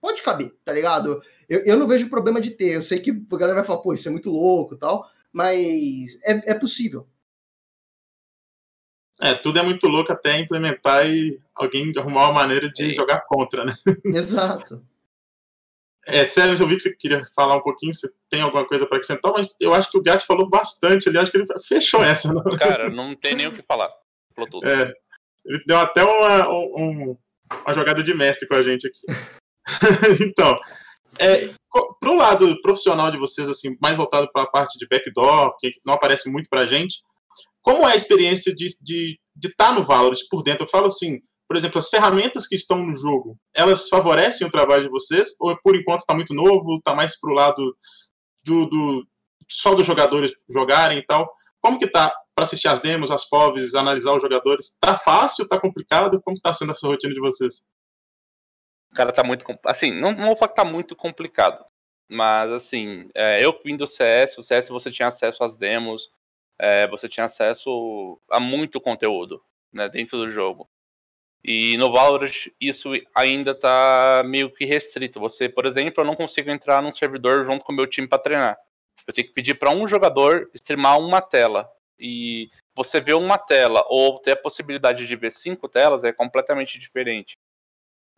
[0.00, 1.22] Pode caber, tá ligado?
[1.48, 2.74] Eu, eu não vejo problema de ter.
[2.74, 6.18] Eu sei que a galera vai falar, pô, isso é muito louco e tal, mas
[6.22, 7.06] é, é possível.
[9.20, 13.64] É, tudo é muito louco até implementar e alguém arrumar uma maneira de jogar contra,
[13.64, 13.72] né?
[14.04, 14.84] Exato.
[16.06, 18.96] É, Sérgio, eu vi que você queria falar um pouquinho, se tem alguma coisa para
[18.96, 22.32] acrescentar, mas eu acho que o Gatti falou bastante ali, acho que ele fechou essa.
[22.32, 22.42] Não?
[22.56, 23.90] Cara, não tem nem o que falar.
[24.34, 24.68] Falou tudo.
[24.68, 24.92] É,
[25.44, 27.16] ele deu até uma, um,
[27.64, 29.00] uma jogada de mestre com a gente aqui.
[30.24, 30.54] então,
[31.18, 31.50] é,
[32.00, 35.94] pro lado profissional de vocês, assim, mais voltado para a parte de backdoor, que não
[35.94, 37.02] aparece muito para a gente,
[37.62, 40.64] como é a experiência de estar de, de tá no Valorant por dentro?
[40.64, 44.84] Eu falo assim, por exemplo, as ferramentas que estão no jogo, elas favorecem o trabalho
[44.84, 45.28] de vocês?
[45.40, 47.76] Ou por enquanto está muito novo, está mais para o lado
[48.44, 49.06] do, do,
[49.48, 51.32] só dos jogadores jogarem e tal?
[51.60, 54.76] Como que tá para assistir as demos, as POVs, analisar os jogadores?
[54.80, 56.20] Tá fácil, tá complicado?
[56.22, 57.66] Como está sendo essa rotina de vocês?
[58.94, 59.44] Cara, tá muito.
[59.64, 61.64] Assim, não, não vou falar que tá muito complicado.
[62.08, 66.08] Mas, assim, é, eu vim do CS, o CS você tinha acesso às demos,
[66.58, 70.68] é, você tinha acesso a muito conteúdo né, dentro do jogo.
[71.44, 75.20] E no Valorant isso ainda está meio que restrito.
[75.20, 78.18] Você, por exemplo, eu não consigo entrar num servidor junto com o meu time para
[78.18, 78.58] treinar.
[79.06, 81.70] Eu tenho que pedir para um jogador streamar uma tela.
[81.98, 86.78] E você ver uma tela ou ter a possibilidade de ver cinco telas é completamente
[86.78, 87.38] diferente.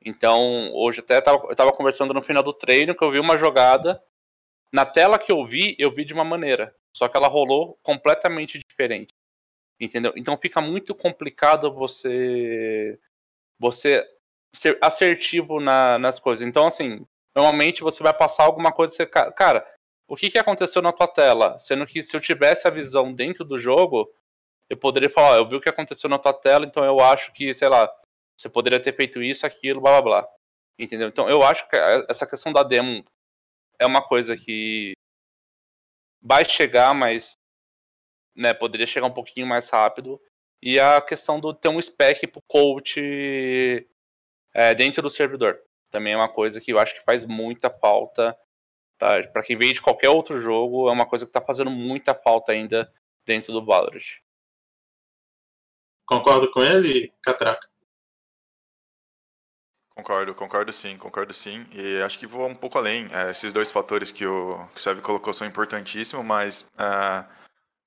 [0.05, 4.03] Então, hoje até eu estava conversando no final do treino que eu vi uma jogada.
[4.73, 6.75] Na tela que eu vi, eu vi de uma maneira.
[6.93, 9.15] Só que ela rolou completamente diferente.
[9.81, 10.13] Entendeu?
[10.17, 12.99] Então fica muito complicado você
[13.59, 14.07] você
[14.55, 16.47] ser assertivo na, nas coisas.
[16.47, 18.95] Então, assim, normalmente você vai passar alguma coisa.
[18.95, 19.67] Você, cara,
[20.09, 21.59] o que, que aconteceu na tua tela?
[21.59, 24.11] Sendo que se eu tivesse a visão dentro do jogo,
[24.71, 27.55] eu poderia falar: eu vi o que aconteceu na tua tela, então eu acho que,
[27.55, 27.93] sei lá,
[28.37, 30.29] você poderia ter feito isso, aquilo, blá blá blá.
[30.79, 31.09] Entendeu?
[31.09, 31.77] Então eu acho que
[32.09, 33.05] essa questão da demo
[33.79, 34.93] é uma coisa que
[36.23, 37.37] vai chegar, mas
[38.37, 40.21] né, poderia chegar um pouquinho mais rápido.
[40.63, 43.01] E a questão do ter um spec pro coach
[44.55, 45.61] é, dentro do servidor.
[45.91, 48.37] Também é uma coisa que eu acho que faz muita falta.
[48.99, 49.23] Tá?
[49.29, 52.53] Para quem veio de qualquer outro jogo, é uma coisa que está fazendo muita falta
[52.53, 52.93] ainda
[53.25, 54.21] dentro do Valorant.
[56.05, 57.69] Concordo com ele, Catraca?
[59.95, 61.67] Concordo, concordo sim, concordo sim.
[61.73, 63.09] E acho que vou um pouco além.
[63.13, 67.25] É, esses dois fatores que o, que o Sérgio colocou são importantíssimos, mas é,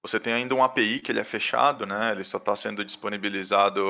[0.04, 2.12] você tem ainda um API que ele é fechado, né?
[2.12, 3.84] Ele só está sendo disponibilizado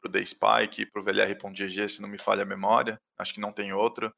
[0.00, 2.98] para o DaySpike, para o VLR.gg, se não me falha a memória.
[3.18, 4.12] Acho que não tem outro.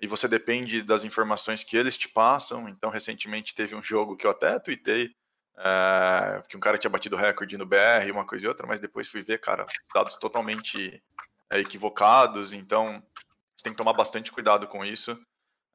[0.00, 2.68] E você depende das informações que eles te passam.
[2.68, 5.14] Então, recentemente teve um jogo que eu até tuitei,
[5.56, 9.08] é, que um cara tinha batido recorde no BR, uma coisa e outra, mas depois
[9.08, 11.02] fui ver, cara, dados totalmente
[11.50, 12.52] é, equivocados.
[12.52, 13.02] Então,
[13.56, 15.18] você tem que tomar bastante cuidado com isso.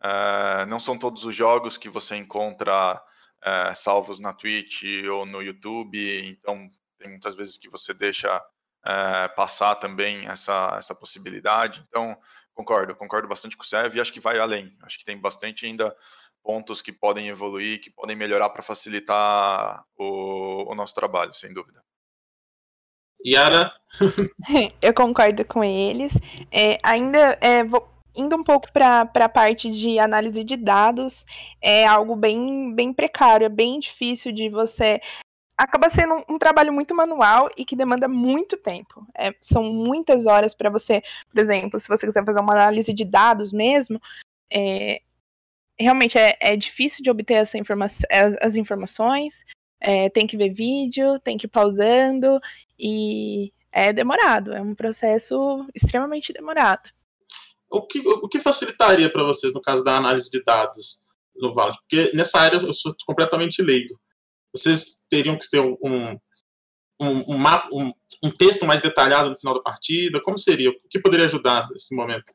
[0.04, 3.02] É, não são todos os jogos que você encontra
[3.44, 8.42] é, salvos na Twitch ou no YouTube, então tem muitas vezes que você deixa
[8.86, 11.84] é, passar também essa, essa possibilidade.
[11.88, 12.18] Então,
[12.54, 14.76] concordo, concordo bastante com o Sev e acho que vai além.
[14.82, 15.96] Acho que tem bastante ainda
[16.44, 21.84] pontos que podem evoluir, que podem melhorar para facilitar o, o nosso trabalho, sem dúvida.
[23.26, 23.72] Yara?
[24.82, 26.14] Eu concordo com eles.
[26.52, 31.26] É, ainda é, vou, indo um pouco para a parte de análise de dados,
[31.62, 35.00] é algo bem, bem precário, é bem difícil de você.
[35.58, 39.06] Acaba sendo um, um trabalho muito manual e que demanda muito tempo.
[39.16, 43.06] É, são muitas horas para você, por exemplo, se você quiser fazer uma análise de
[43.06, 44.02] dados mesmo,
[44.52, 45.02] é,
[45.80, 48.04] realmente é, é, difícil de obter essa informa as,
[48.42, 49.46] as informações.
[49.80, 52.40] É, tem que ver vídeo, tem que ir pausando
[52.78, 56.92] e é demorado, é um processo extremamente demorado
[57.72, 61.02] o que, o que facilitaria para vocês no caso da análise de dados
[61.36, 61.78] no Valorant?
[61.78, 64.00] Porque nessa área eu sou completamente leigo.
[64.54, 65.78] Vocês teriam que ter um,
[67.00, 70.22] um, um, mapa, um, um texto mais detalhado no final da partida?
[70.22, 70.70] Como seria?
[70.70, 72.34] O que poderia ajudar nesse momento?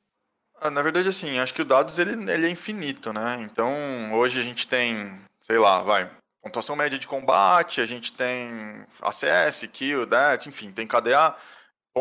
[0.59, 3.37] Ah, na verdade, assim, acho que o dados ele, ele é infinito, né?
[3.41, 3.71] Então,
[4.15, 6.11] hoje a gente tem, sei lá, vai,
[6.43, 8.49] pontuação média de combate, a gente tem
[9.03, 11.37] ACS, kill, death, enfim, tem KDA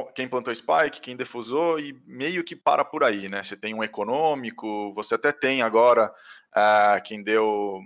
[0.03, 3.43] quem plantou spike, quem defusou e meio que para por aí, né?
[3.43, 6.13] Você tem um econômico, você até tem agora
[6.55, 7.79] uh, quem deu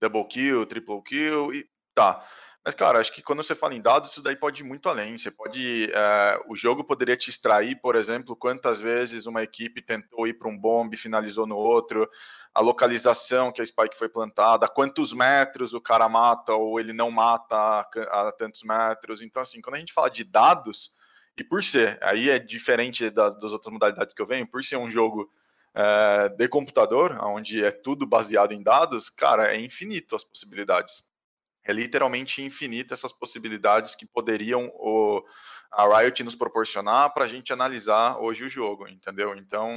[0.00, 2.24] double kill, triple kill e tá.
[2.66, 5.16] Mas, cara, acho que quando você fala em dados, isso daí pode ir muito além.
[5.16, 5.86] Você pode.
[5.86, 10.48] Uh, o jogo poderia te extrair, por exemplo, quantas vezes uma equipe tentou ir para
[10.48, 12.10] um bombe e finalizou no outro,
[12.52, 17.08] a localização que a Spike foi plantada, quantos metros o cara mata ou ele não
[17.08, 19.22] mata a, a tantos metros.
[19.22, 20.90] Então, assim, quando a gente fala de dados,
[21.38, 24.76] e por ser, aí é diferente das, das outras modalidades que eu venho, por ser
[24.76, 25.30] um jogo
[25.74, 31.04] é, de computador, onde é tudo baseado em dados, cara, é infinito as possibilidades.
[31.64, 35.22] é literalmente infinito essas possibilidades que poderiam o,
[35.70, 39.36] a Riot nos proporcionar para a gente analisar hoje o jogo, entendeu?
[39.36, 39.68] Então,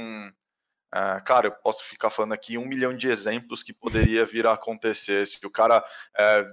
[0.94, 4.52] é, cara, eu posso ficar falando aqui um milhão de exemplos que poderia vir a
[4.52, 5.26] acontecer.
[5.26, 5.84] Se o cara
[6.16, 6.50] é,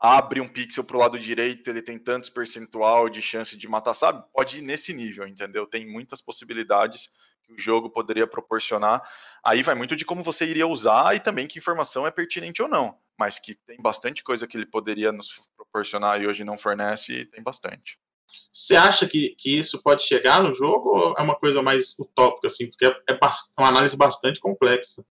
[0.00, 3.92] abre um pixel para o lado direito, ele tem tantos percentual de chance de matar,
[3.92, 4.24] sabe?
[4.32, 5.66] Pode ir nesse nível, entendeu?
[5.66, 7.10] Tem muitas possibilidades
[7.44, 9.02] que o jogo poderia proporcionar.
[9.44, 12.68] Aí vai muito de como você iria usar e também que informação é pertinente ou
[12.68, 12.98] não.
[13.18, 17.42] Mas que tem bastante coisa que ele poderia nos proporcionar e hoje não fornece, tem
[17.42, 17.98] bastante.
[18.50, 22.46] Você acha que, que isso pode chegar no jogo ou é uma coisa mais utópica,
[22.46, 22.70] assim?
[22.70, 23.18] Porque é, é
[23.58, 25.04] uma análise bastante complexa.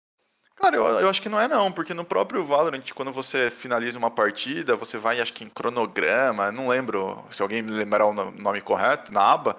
[0.60, 3.98] Cara, eu, eu acho que não é não, porque no próprio Valorant, quando você finaliza
[3.98, 8.14] uma partida, você vai, acho que em cronograma, não lembro se alguém me lembrar o
[8.14, 9.56] nome correto, na aba,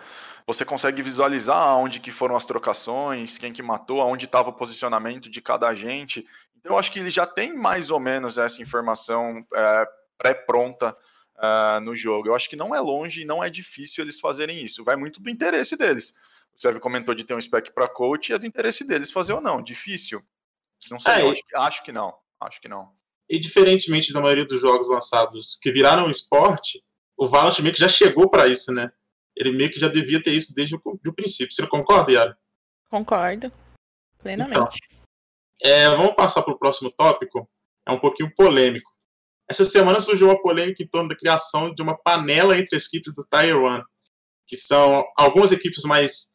[0.47, 5.31] você consegue visualizar onde que foram as trocações, quem que matou, aonde estava o posicionamento
[5.31, 6.27] de cada agente.
[6.59, 10.95] Então eu acho que ele já tem mais ou menos essa informação é, pré-pronta
[11.37, 12.29] uh, no jogo.
[12.29, 14.85] Eu acho que não é longe e não é difícil eles fazerem isso.
[14.85, 16.15] Vai muito do interesse deles.
[16.55, 19.41] O Sérgio comentou de ter um spec para coach é do interesse deles fazer ou
[19.41, 19.63] não.
[19.63, 20.23] Difícil.
[20.91, 22.15] Não sei, é, acho, acho, que não.
[22.41, 22.93] Acho que não.
[23.29, 26.83] E diferentemente da maioria dos jogos lançados que viraram esporte,
[27.17, 28.91] o Valorant meio que já chegou para isso, né?
[29.37, 31.53] Ele meio que já devia ter isso desde o, o princípio.
[31.53, 32.39] Você concorda, Yara?
[32.91, 33.53] Concordo.
[34.19, 34.59] Plenamente.
[34.59, 34.69] Então,
[35.63, 37.49] é, vamos passar para o próximo tópico.
[37.87, 38.91] É um pouquinho polêmico.
[39.49, 43.15] Essa semana surgiu uma polêmica em torno da criação de uma panela entre as equipes
[43.17, 43.83] do Tier 1,
[44.47, 46.30] que são algumas equipes mais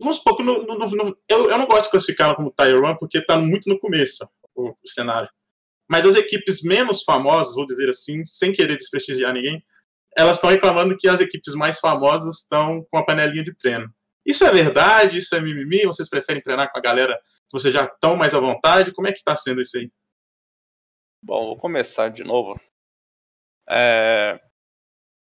[0.00, 3.18] vamos supor que no, no, no, eu, eu não gosto de classificar como 1 porque
[3.18, 5.28] está muito no começo o, o, cenário.
[5.90, 9.64] Mas as equipes menos famosas, vou dizer assim, sem querer desprestigiar ninguém,
[10.16, 13.92] elas estão reclamando que as equipes mais famosas estão com a panelinha de treino.
[14.26, 15.16] Isso é verdade?
[15.16, 15.86] Isso é mimimi?
[15.86, 18.92] Vocês preferem treinar com a galera que vocês já estão mais à vontade?
[18.92, 19.90] Como é que está sendo isso aí?
[21.22, 22.60] Bom, vou começar de novo.
[23.68, 24.38] É...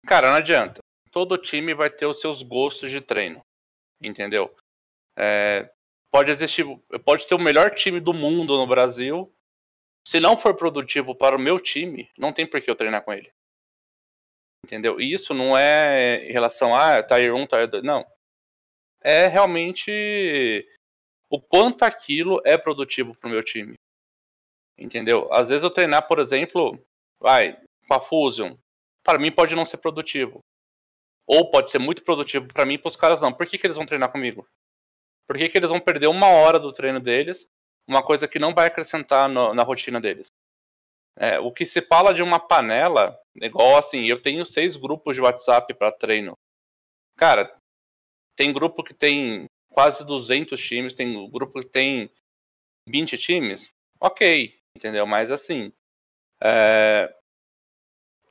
[0.07, 0.81] Cara, não adianta.
[1.11, 3.41] Todo time vai ter os seus gostos de treino.
[4.01, 4.53] Entendeu?
[5.17, 5.69] É,
[6.11, 6.65] pode existir,
[7.03, 9.33] pode ter o melhor time do mundo no Brasil.
[10.07, 13.13] Se não for produtivo para o meu time, não tem por que eu treinar com
[13.13, 13.31] ele.
[14.63, 14.99] Entendeu?
[14.99, 17.83] E isso não é em relação a Tier 1, Tier 2.
[17.83, 18.05] Não.
[19.01, 20.67] É realmente
[21.29, 23.75] o quanto aquilo é produtivo para o meu time.
[24.77, 25.31] Entendeu?
[25.31, 26.79] Às vezes eu treinar, por exemplo,
[27.19, 28.57] vai, com a Fusion.
[29.03, 30.39] Para mim pode não ser produtivo.
[31.27, 33.31] Ou pode ser muito produtivo para mim e para os caras não.
[33.31, 34.47] Por que, que eles vão treinar comigo?
[35.27, 37.49] Por que, que eles vão perder uma hora do treino deles,
[37.87, 40.27] uma coisa que não vai acrescentar no, na rotina deles?
[41.17, 45.21] É, o que se fala de uma panela, igual assim, eu tenho seis grupos de
[45.21, 46.33] WhatsApp para treino.
[47.17, 47.49] Cara,
[48.35, 52.11] tem grupo que tem quase 200 times, tem grupo que tem
[52.87, 53.71] 20 times.
[53.99, 55.07] Ok, entendeu?
[55.07, 55.71] Mas assim,
[56.41, 57.13] é,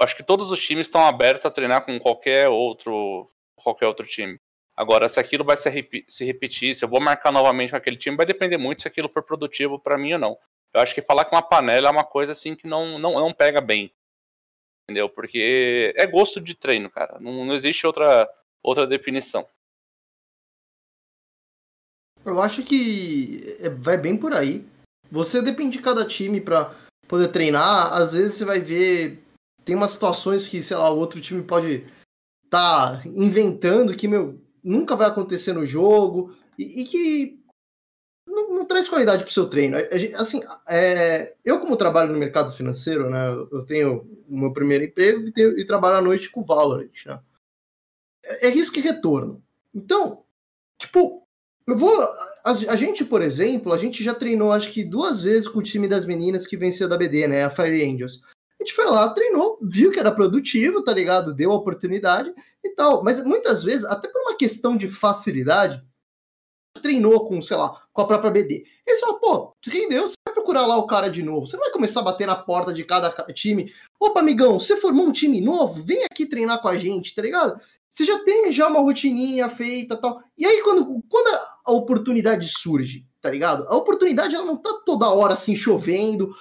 [0.00, 4.38] acho que todos os times estão abertos a treinar com qualquer outro qualquer outro time.
[4.76, 7.96] Agora, se aquilo vai se, rep se repetir, se eu vou marcar novamente com aquele
[7.96, 10.38] time, vai depender muito se aquilo for produtivo para mim ou não.
[10.72, 13.32] Eu acho que falar que uma panela é uma coisa assim que não, não, não
[13.32, 13.92] pega bem.
[14.84, 15.08] Entendeu?
[15.08, 17.18] Porque é gosto de treino, cara.
[17.20, 18.28] Não, não existe outra,
[18.62, 19.46] outra definição.
[22.24, 24.66] Eu acho que é, vai bem por aí.
[25.10, 26.74] Você depende de cada time para
[27.06, 27.92] poder treinar.
[27.92, 29.22] Às vezes você vai ver.
[29.64, 31.86] Tem umas situações que, sei lá, o outro time pode
[32.50, 37.44] tá inventando que, meu, nunca vai acontecer no jogo e, e que
[38.26, 39.76] não, não, traz qualidade para o seu treino.
[40.16, 45.28] Assim, é, eu como trabalho no mercado financeiro, né, eu tenho o meu primeiro emprego
[45.28, 47.20] e, tenho, e trabalho à noite com Valorant, né?
[48.24, 49.42] É, é risco e retorno.
[49.74, 50.24] Então,
[50.78, 51.26] tipo,
[51.66, 52.02] eu vou.
[52.44, 55.62] A, a, gente, por exemplo, a gente já treinou acho que duas vezes com o
[55.62, 57.44] time das meninas que venceu da BD, né?
[57.44, 58.22] A Fire Angels.
[58.58, 61.34] A gente foi lá, treinou, viu que era produtivo, tá ligado?
[61.34, 62.32] Deu a oportunidade
[62.64, 63.02] e tal.
[63.02, 65.82] Mas muitas vezes, até por uma questão de facilidade,
[66.80, 68.64] treinou com, sei lá, com a própria BD.
[68.86, 71.46] Eles falam, pô, rendeu, você vai procurar lá o cara de novo.
[71.46, 73.72] Você não vai começar a bater na porta de cada time.
[73.98, 75.82] Opa, amigão, você formou um time novo?
[75.82, 77.60] Vem aqui treinar com a gente, tá ligado?
[77.90, 80.20] Você já tem já uma rotininha feita tal.
[80.36, 83.66] E aí, quando, quando a oportunidade surge, tá ligado?
[83.68, 86.34] A oportunidade ela não tá toda hora assim chovendo,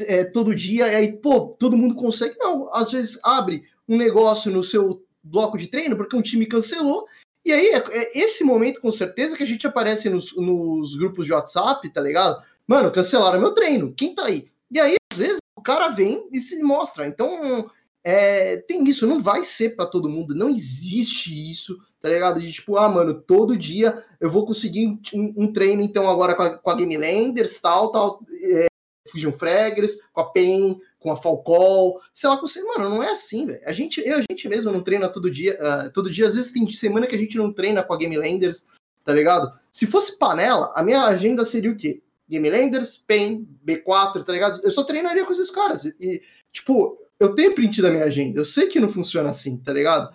[0.00, 2.36] é, todo dia, e aí, pô, todo mundo consegue.
[2.38, 7.06] Não, às vezes abre um negócio no seu bloco de treino porque um time cancelou.
[7.44, 11.26] E aí, é, é esse momento, com certeza, que a gente aparece nos, nos grupos
[11.26, 12.42] de WhatsApp, tá ligado?
[12.66, 13.94] Mano, cancelaram meu treino.
[13.96, 14.48] Quem tá aí?
[14.70, 17.06] E aí, às vezes, o cara vem e se mostra.
[17.06, 17.70] Então,
[18.08, 22.40] é, tem isso, não vai ser para todo mundo, não existe isso, tá ligado?
[22.40, 26.42] De tipo, ah, mano, todo dia eu vou conseguir um, um treino, então, agora com
[26.44, 28.66] a, com a Game Landers, tal, tal, é,
[29.10, 32.46] Fusion Fragrance, com a PEN, com a Falcol, sei lá, com.
[32.66, 33.60] Mano, não é assim, velho.
[33.64, 35.56] A gente, eu, a gente mesmo não treina todo dia.
[35.56, 38.16] Uh, todo dia, às vezes tem semana que a gente não treina com a Game
[38.16, 38.66] Landers,
[39.04, 39.56] tá ligado?
[39.70, 42.02] Se fosse panela, a minha agenda seria o quê?
[42.28, 44.60] Game Landers, PEN, B4, tá ligado?
[44.64, 45.84] Eu só treinaria com esses caras.
[45.84, 46.20] E,
[46.52, 50.12] tipo, eu tenho print da minha agenda, eu sei que não funciona assim, tá ligado?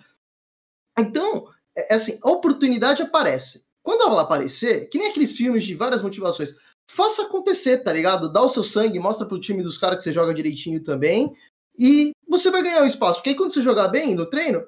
[0.98, 3.64] Então, é, é assim, a oportunidade aparece.
[3.82, 6.54] Quando ela aparecer, que nem aqueles filmes de várias motivações,
[6.90, 8.32] faça acontecer, tá ligado?
[8.32, 11.34] Dá o seu sangue, mostra pro time dos caras que você joga direitinho também,
[11.78, 13.18] e você vai ganhar o espaço.
[13.18, 14.62] Porque aí quando você jogar bem no treino,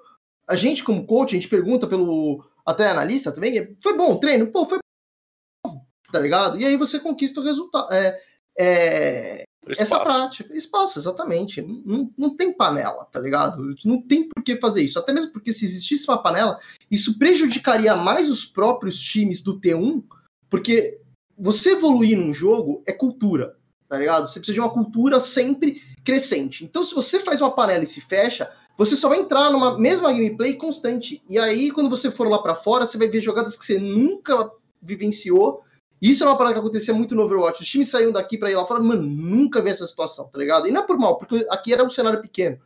[0.48, 4.46] a gente, como coach, a gente pergunta pelo até analista também, foi bom o treino?
[4.50, 4.79] Pô, foi
[6.11, 6.61] tá ligado?
[6.61, 7.92] E aí você conquista o resultado.
[7.92, 8.20] É,
[8.57, 9.44] é,
[9.77, 10.55] essa prática.
[10.57, 11.61] Espaço, exatamente.
[11.62, 13.74] Não, não tem panela, tá ligado?
[13.85, 14.98] Não tem por que fazer isso.
[14.98, 16.59] Até mesmo porque se existisse uma panela,
[16.90, 20.05] isso prejudicaria mais os próprios times do T1,
[20.48, 21.00] porque
[21.38, 23.57] você evoluir num jogo é cultura,
[23.88, 24.27] tá ligado?
[24.29, 26.64] Você precisa de uma cultura sempre crescente.
[26.64, 30.12] Então, se você faz uma panela e se fecha, você só vai entrar numa mesma
[30.12, 31.20] gameplay constante.
[31.29, 34.51] E aí, quando você for lá para fora, você vai ver jogadas que você nunca
[34.83, 35.64] vivenciou
[36.05, 37.62] isso é uma parada que acontecia muito no Overwatch.
[37.62, 40.68] Os times saíam daqui para ir lá fora, mano, nunca vi essa situação, tá ligado?
[40.68, 42.61] E não é por mal, porque aqui era um cenário pequeno.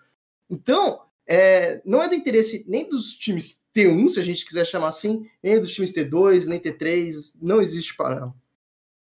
[0.50, 4.88] Então, é, não é do interesse nem dos times T1, se a gente quiser chamar
[4.88, 8.34] assim, nem dos times T2, nem T3, não existe parâmetro.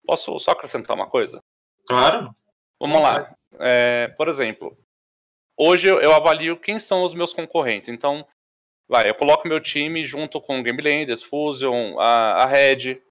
[0.09, 1.45] Posso só acrescentar uma coisa?
[1.87, 2.35] Claro.
[2.81, 3.37] Vamos lá.
[3.61, 4.75] É, por exemplo,
[5.55, 7.91] hoje eu avalio quem são os meus concorrentes.
[7.91, 8.27] Então,
[8.89, 13.03] vai, eu coloco meu time junto com o Game Landers, Fusion, a, a Red,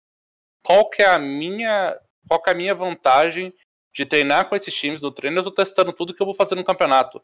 [0.64, 1.96] qual que é a minha,
[2.28, 3.54] qual que é a minha vantagem
[3.94, 5.38] de treinar com esses times do treino?
[5.38, 7.22] Eu tô testando tudo que eu vou fazer no campeonato.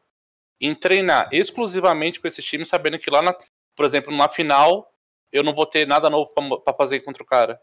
[0.62, 3.36] Em treinar exclusivamente com esses times, sabendo que lá, na,
[3.76, 4.94] por exemplo, numa final,
[5.32, 6.32] eu não vou ter nada novo
[6.64, 7.60] para fazer contra o cara.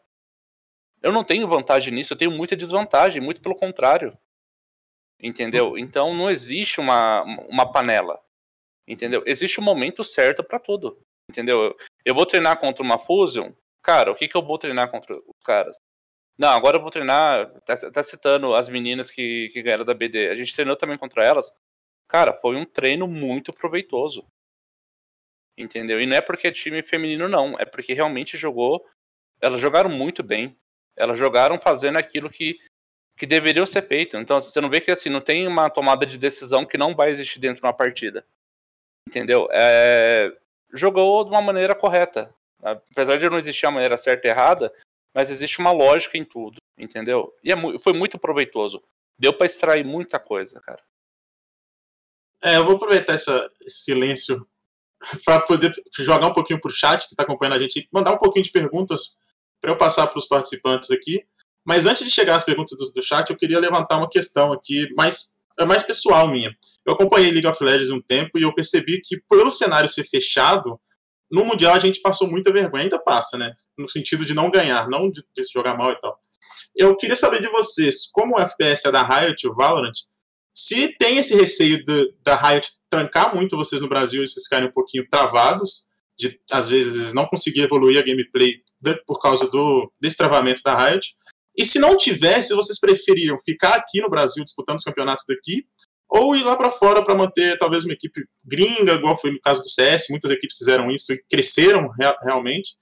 [1.02, 4.16] Eu não tenho vantagem nisso, eu tenho muita desvantagem, muito pelo contrário.
[5.22, 5.76] Entendeu?
[5.76, 8.20] Então não existe uma, uma panela.
[8.86, 9.22] Entendeu?
[9.26, 11.00] Existe um momento certo para tudo.
[11.28, 11.76] Entendeu?
[12.04, 15.44] Eu vou treinar contra uma Fusion, cara, o que, que eu vou treinar contra os
[15.44, 15.76] caras?
[16.40, 17.52] Não, agora eu vou treinar.
[17.60, 20.30] Tá, tá citando as meninas que, que ganharam da BD.
[20.30, 21.52] A gente treinou também contra elas.
[22.08, 24.26] Cara, foi um treino muito proveitoso.
[25.56, 26.00] Entendeu?
[26.00, 27.58] E não é porque é time feminino, não.
[27.58, 28.84] É porque realmente jogou.
[29.38, 30.58] Elas jogaram muito bem.
[30.96, 32.59] Elas jogaram fazendo aquilo que,
[33.16, 34.16] que deveria ser feito.
[34.16, 37.11] Então você não vê que assim, não tem uma tomada de decisão que não vai
[37.11, 38.24] existir dentro de uma partida.
[39.09, 39.48] Entendeu?
[39.50, 40.37] É,
[40.72, 42.35] jogou de uma maneira correta.
[42.62, 44.72] Apesar de não existir a maneira certa e errada,
[45.14, 47.35] mas existe uma lógica em tudo, entendeu?
[47.42, 48.83] E é, foi muito proveitoso.
[49.18, 50.83] Deu para extrair muita coisa, cara.
[52.42, 53.31] É, eu vou aproveitar esse
[53.66, 54.46] silêncio
[55.24, 58.44] para poder jogar um pouquinho pro chat que está acompanhando a gente, mandar um pouquinho
[58.44, 59.18] de perguntas
[59.61, 61.25] para eu passar para os participantes aqui.
[61.64, 64.88] Mas antes de chegar às perguntas do, do, chat, eu queria levantar uma questão aqui
[64.94, 66.51] mais, é mais pessoal minha.
[66.87, 70.81] Eu acompanhei League of Legends um tempo e eu percebi que, pelo cenário ser fechado,
[71.31, 73.53] no Mundial a gente passou muita vergonha, ainda passa, né?
[73.79, 76.18] No sentido de não ganhar, não de, de jogar mal e tal.
[76.75, 79.92] Eu queria saber de vocês, como o FPS é da Riot, o Valorant,
[80.53, 84.68] se tem esse receio de, da Riot trancar muito vocês no Brasil e vocês ficarem
[84.68, 85.88] um pouquinho travados,
[86.20, 88.62] de às vezes não conseguir evoluir a gameplay
[89.06, 91.14] por causa do destravamento da Riot.
[91.56, 95.64] E se não tivesse, vocês preferiam ficar aqui no Brasil disputando os campeonatos daqui
[96.11, 99.62] ou ir lá para fora para manter talvez uma equipe gringa, igual foi no caso
[99.62, 101.88] do CS, muitas equipes fizeram isso e cresceram
[102.22, 102.72] realmente.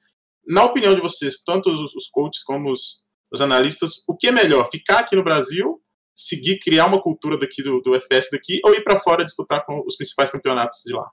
[0.47, 4.33] Na opinião de vocês, tanto os, os coaches como os, os, analistas, o que é
[4.33, 4.67] melhor?
[4.71, 5.79] Ficar aqui no Brasil,
[6.15, 9.85] seguir, criar uma cultura daqui do, do FPS daqui, ou ir para fora disputar com
[9.87, 11.07] os principais campeonatos de lá?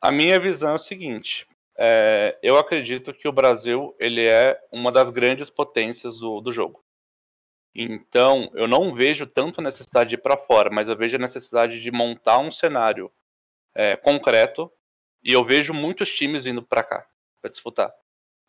[0.00, 4.90] A minha visão é o seguinte: é, eu acredito que o Brasil ele é uma
[4.90, 6.84] das grandes potências do, do jogo.
[7.74, 11.20] Então, eu não vejo tanto a necessidade de ir para fora, mas eu vejo a
[11.20, 13.12] necessidade de montar um cenário
[13.74, 14.72] é, concreto.
[15.22, 17.06] E eu vejo muitos times vindo para cá
[17.40, 17.92] para disputar.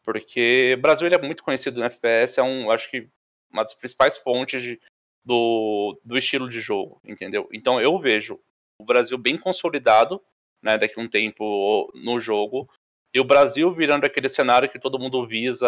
[0.04, 3.10] Porque o Brasil ele é muito conhecido no FPS, é um, acho que
[3.52, 4.80] uma das principais fontes de,
[5.26, 7.50] do, do estilo de jogo, entendeu?
[7.52, 8.40] Então eu vejo
[8.80, 10.24] o Brasil bem consolidado,
[10.62, 12.70] né, daqui a um tempo no jogo,
[13.13, 15.67] e o Brasil virando aquele cenário que todo mundo visa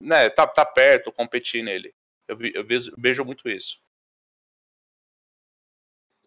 [0.00, 1.94] né, tá, tá perto, competir nele.
[2.28, 3.80] Eu, eu vejo, vejo muito isso.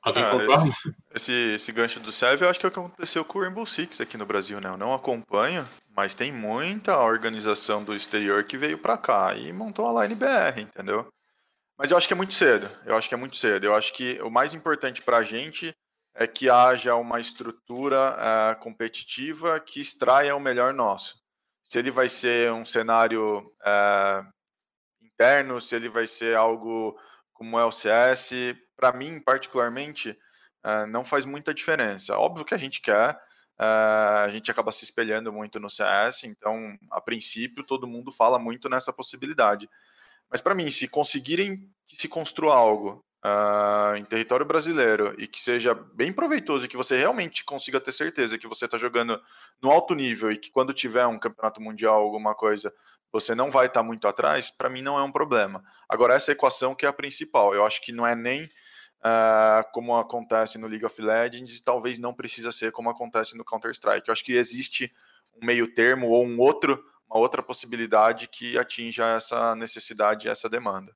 [0.02, 3.24] Alguém ah, esse, esse, esse, gancho do Sérgio, eu acho que é o que aconteceu
[3.24, 4.68] com o Rainbow Six aqui no Brasil, né?
[4.68, 5.66] Eu não acompanho,
[5.96, 10.60] mas tem muita organização do exterior que veio para cá e montou a Line BR,
[10.60, 11.08] entendeu?
[11.78, 12.70] Mas eu acho que é muito cedo.
[12.86, 13.64] Eu acho que é muito cedo.
[13.64, 15.74] Eu acho que o mais importante para a gente
[16.16, 21.24] é que haja uma estrutura uh, competitiva que extraia o melhor nosso
[21.64, 24.24] se ele vai ser um cenário é,
[25.02, 27.00] interno, se ele vai ser algo
[27.32, 28.32] como é o CS,
[28.76, 30.12] para mim, particularmente,
[30.64, 32.18] uh, não faz muita diferença.
[32.18, 33.16] Óbvio que a gente quer,
[33.60, 38.38] uh, a gente acaba se espelhando muito no CS, então, a princípio, todo mundo fala
[38.38, 39.70] muito nessa possibilidade.
[40.30, 45.40] Mas para mim, se conseguirem que se construa algo uh, em território brasileiro e que
[45.40, 49.20] seja bem proveitoso e que você realmente consiga ter certeza que você está jogando
[49.62, 52.74] no alto nível e que quando tiver um campeonato mundial, alguma coisa,
[53.12, 55.64] você não vai estar tá muito atrás, para mim não é um problema.
[55.88, 59.96] Agora, essa equação que é a principal, eu acho que não é nem uh, como
[59.96, 64.08] acontece no League of Legends e talvez não precisa ser como acontece no Counter-Strike.
[64.08, 64.92] Eu acho que existe
[65.42, 70.94] um meio termo ou um outro, uma outra possibilidade que atinja essa necessidade essa demanda.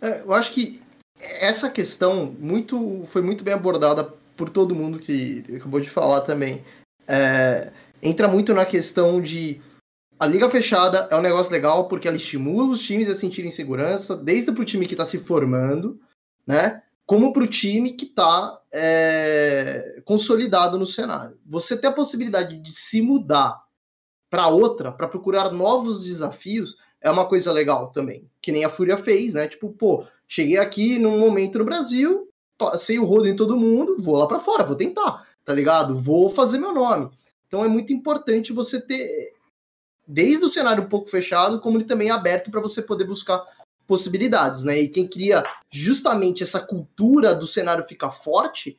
[0.00, 0.80] É, eu acho que
[1.18, 4.04] essa questão muito, foi muito bem abordada
[4.36, 6.64] por todo mundo que acabou de falar também.
[7.06, 7.72] É,
[8.02, 9.60] entra muito na questão de
[10.18, 14.14] a liga fechada é um negócio legal porque ela estimula os times a sentirem segurança,
[14.14, 15.98] desde para o time que está se formando,
[16.46, 16.82] né?
[17.06, 21.38] Como para o time que está é, consolidado no cenário.
[21.46, 23.62] Você ter a possibilidade de se mudar
[24.30, 28.28] para outra, para procurar novos desafios, é uma coisa legal também.
[28.40, 29.48] Que nem a Fúria fez, né?
[29.48, 32.28] Tipo, pô, cheguei aqui num momento no Brasil,
[32.58, 35.98] passei o rodo em todo mundo, vou lá para fora, vou tentar, tá ligado?
[35.98, 37.10] Vou fazer meu nome.
[37.46, 39.32] Então é muito importante você ter,
[40.06, 43.44] desde o cenário um pouco fechado, como ele também é aberto para você poder buscar
[43.86, 44.78] possibilidades, né?
[44.78, 48.78] E quem cria justamente essa cultura do cenário ficar forte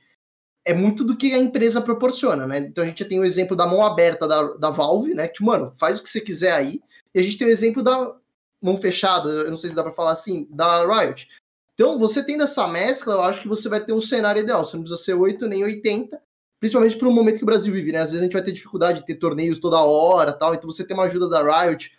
[0.63, 2.59] é muito do que a empresa proporciona, né?
[2.59, 5.27] Então a gente tem o exemplo da mão aberta da, da Valve, né?
[5.27, 6.79] Que, mano, faz o que você quiser aí,
[7.13, 8.15] e a gente tem o exemplo da
[8.61, 11.27] mão fechada, eu não sei se dá para falar assim, da Riot.
[11.73, 14.63] Então, você tendo essa mescla, eu acho que você vai ter um cenário ideal.
[14.63, 16.21] Você não precisa ser 8 nem 80,
[16.59, 17.99] principalmente para o momento que o Brasil vive, né?
[17.99, 20.53] Às vezes a gente vai ter dificuldade de ter torneios toda hora tal.
[20.53, 21.97] Então, você ter uma ajuda da Riot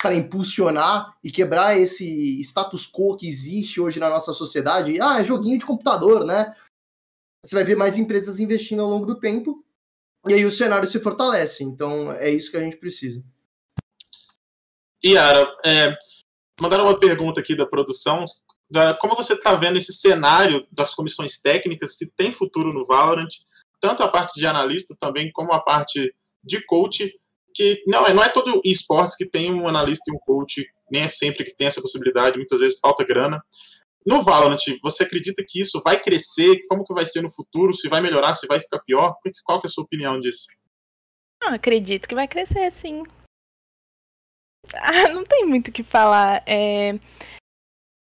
[0.00, 5.00] para impulsionar e quebrar esse status quo que existe hoje na nossa sociedade.
[5.00, 6.54] Ah, é joguinho de computador, né?
[7.44, 9.64] Você vai ver mais empresas investindo ao longo do tempo
[10.28, 11.64] e aí o cenário se fortalece.
[11.64, 13.24] Então, é isso que a gente precisa.
[15.04, 15.96] Yara, é,
[16.60, 18.24] mandaram uma pergunta aqui da produção.
[18.70, 23.28] Da, como você está vendo esse cenário das comissões técnicas, se tem futuro no Valorant,
[23.80, 27.10] tanto a parte de analista também como a parte de coach,
[27.54, 31.02] que não é, não é todo esportes que tem um analista e um coach, nem
[31.02, 33.42] é sempre que tem essa possibilidade, muitas vezes falta grana.
[34.06, 36.64] No Valorant, você acredita que isso vai crescer?
[36.68, 37.72] Como que vai ser no futuro?
[37.74, 39.14] Se vai melhorar, se vai ficar pior?
[39.44, 40.46] Qual que é a sua opinião disso?
[41.42, 43.02] Não, acredito que vai crescer, sim.
[44.80, 46.42] Ah, não tem muito o que falar.
[46.46, 46.98] É,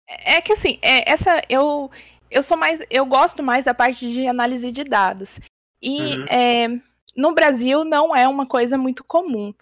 [0.08, 1.90] é que assim, é, essa eu
[2.32, 5.40] eu sou mais, eu gosto mais da parte de análise de dados.
[5.82, 6.26] E uhum.
[6.30, 6.68] é,
[7.16, 9.54] no Brasil não é uma coisa muito comum.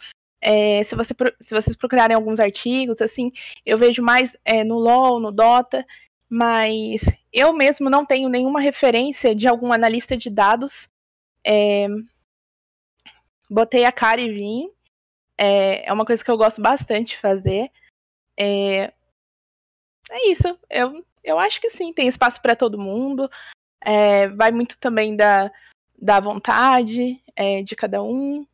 [0.41, 3.31] É, se, você, se vocês procurarem alguns artigos, assim,
[3.65, 5.85] eu vejo mais é, no LoL, no Dota,
[6.29, 7.01] mas
[7.33, 10.87] eu mesmo não tenho nenhuma referência de algum analista de dados.
[11.45, 11.87] É,
[13.49, 14.69] botei a cara e vim.
[15.39, 17.71] É, é uma coisa que eu gosto bastante de fazer.
[18.37, 18.91] É,
[20.11, 20.57] é isso.
[20.69, 23.29] Eu, eu acho que sim, tem espaço para todo mundo.
[23.81, 25.49] É, vai muito também da,
[25.97, 28.45] da vontade é, de cada um.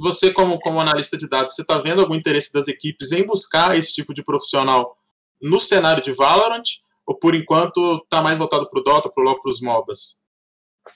[0.00, 3.76] Você, como, como analista de dados, você está vendo algum interesse das equipes em buscar
[3.76, 4.98] esse tipo de profissional
[5.40, 6.64] no cenário de Valorant?
[7.06, 10.20] Ou por enquanto está mais voltado para o Dota, para os MOBAs?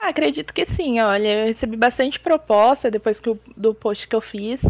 [0.01, 4.15] Ah, acredito que sim, olha, eu recebi bastante proposta depois que eu, do post que
[4.15, 4.61] eu fiz.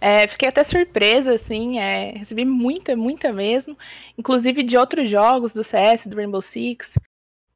[0.00, 3.76] É, fiquei até surpresa, assim, é, recebi muita, muita mesmo,
[4.16, 6.94] inclusive de outros jogos do CS, do Rainbow Six.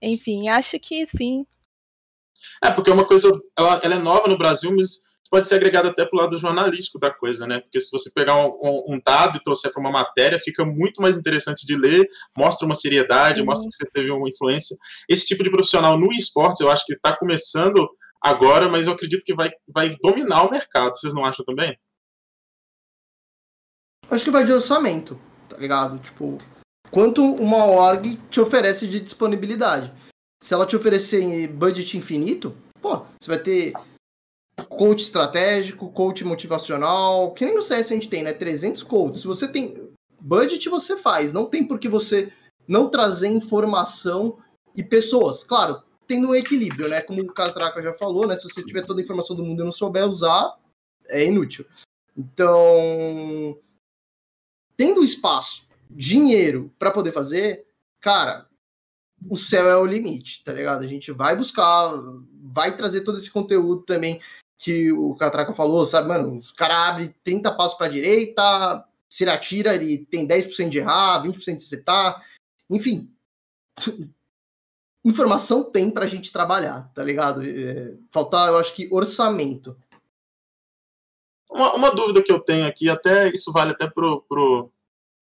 [0.00, 1.46] Enfim, acho que sim.
[2.62, 5.88] É, porque é uma coisa, ela, ela é nova no Brasil, mas pode ser agregada
[5.88, 7.60] até para o lado jornalístico da coisa, né?
[7.60, 11.16] Porque se você pegar um, um dado e trouxer para uma matéria, fica muito mais
[11.16, 13.46] interessante de ler, mostra uma seriedade, uhum.
[13.46, 14.76] mostra que você teve uma influência.
[15.08, 17.88] Esse tipo de profissional no esportes, eu acho que está começando
[18.20, 20.96] agora, mas eu acredito que vai, vai dominar o mercado.
[20.96, 21.78] Vocês não acham também?
[24.12, 25.98] Acho que vai de orçamento, tá ligado?
[25.98, 26.36] Tipo,
[26.90, 29.90] quanto uma org te oferece de disponibilidade.
[30.42, 33.72] Se ela te oferecer budget infinito, pô, você vai ter
[34.68, 38.34] coach estratégico, coach motivacional, que nem no CS a gente tem, né?
[38.34, 39.22] 300 coaches.
[39.22, 39.90] Se você tem
[40.20, 41.32] budget, você faz.
[41.32, 42.30] Não tem por que você
[42.68, 44.36] não trazer informação
[44.76, 45.42] e pessoas.
[45.42, 47.00] Claro, tendo um equilíbrio, né?
[47.00, 48.36] Como o Catraca já falou, né?
[48.36, 50.54] Se você tiver toda a informação do mundo e não souber usar,
[51.08, 51.64] é inútil.
[52.14, 53.56] Então,
[54.82, 57.64] tendo espaço, dinheiro para poder fazer,
[58.00, 58.48] cara,
[59.30, 60.82] o céu é o limite, tá ligado?
[60.82, 61.94] A gente vai buscar,
[62.52, 64.20] vai trazer todo esse conteúdo também
[64.58, 66.36] que o Catraca falou, sabe, mano?
[66.36, 71.22] O cara abre 30 passos para direita, se ele atira, ele tem 10% de errar,
[71.22, 72.20] 20% de acertar,
[72.68, 73.08] enfim.
[75.04, 77.40] informação tem pra gente trabalhar, tá ligado?
[77.44, 79.76] É, faltar, eu acho que, orçamento.
[81.52, 84.70] Uma, uma, dúvida que eu tenho aqui, até isso vale até pro, pro,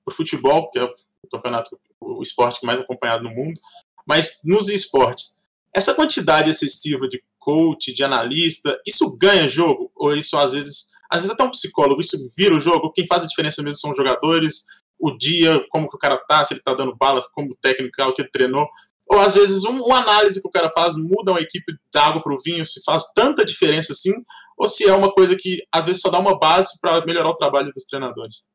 [0.04, 0.94] pro futebol, que é o
[1.30, 3.60] campeonato, o esporte mais acompanhado no mundo,
[4.06, 5.36] mas nos esportes,
[5.74, 9.90] essa quantidade excessiva de coach, de analista, isso ganha jogo?
[9.96, 12.92] Ou isso às vezes, às vezes até um psicólogo, isso vira o jogo?
[12.92, 14.64] Quem faz a diferença mesmo são os jogadores,
[14.98, 18.12] o dia, como que o cara tá, se ele tá dando bala, como técnico, o
[18.12, 18.68] que ele treinou.
[19.08, 22.22] Ou às vezes um, uma análise que o cara faz muda uma equipe da água
[22.22, 24.12] para o vinho, se faz tanta diferença assim,
[24.60, 27.34] ou se é uma coisa que às vezes só dá uma base para melhorar o
[27.34, 28.46] trabalho dos treinadores.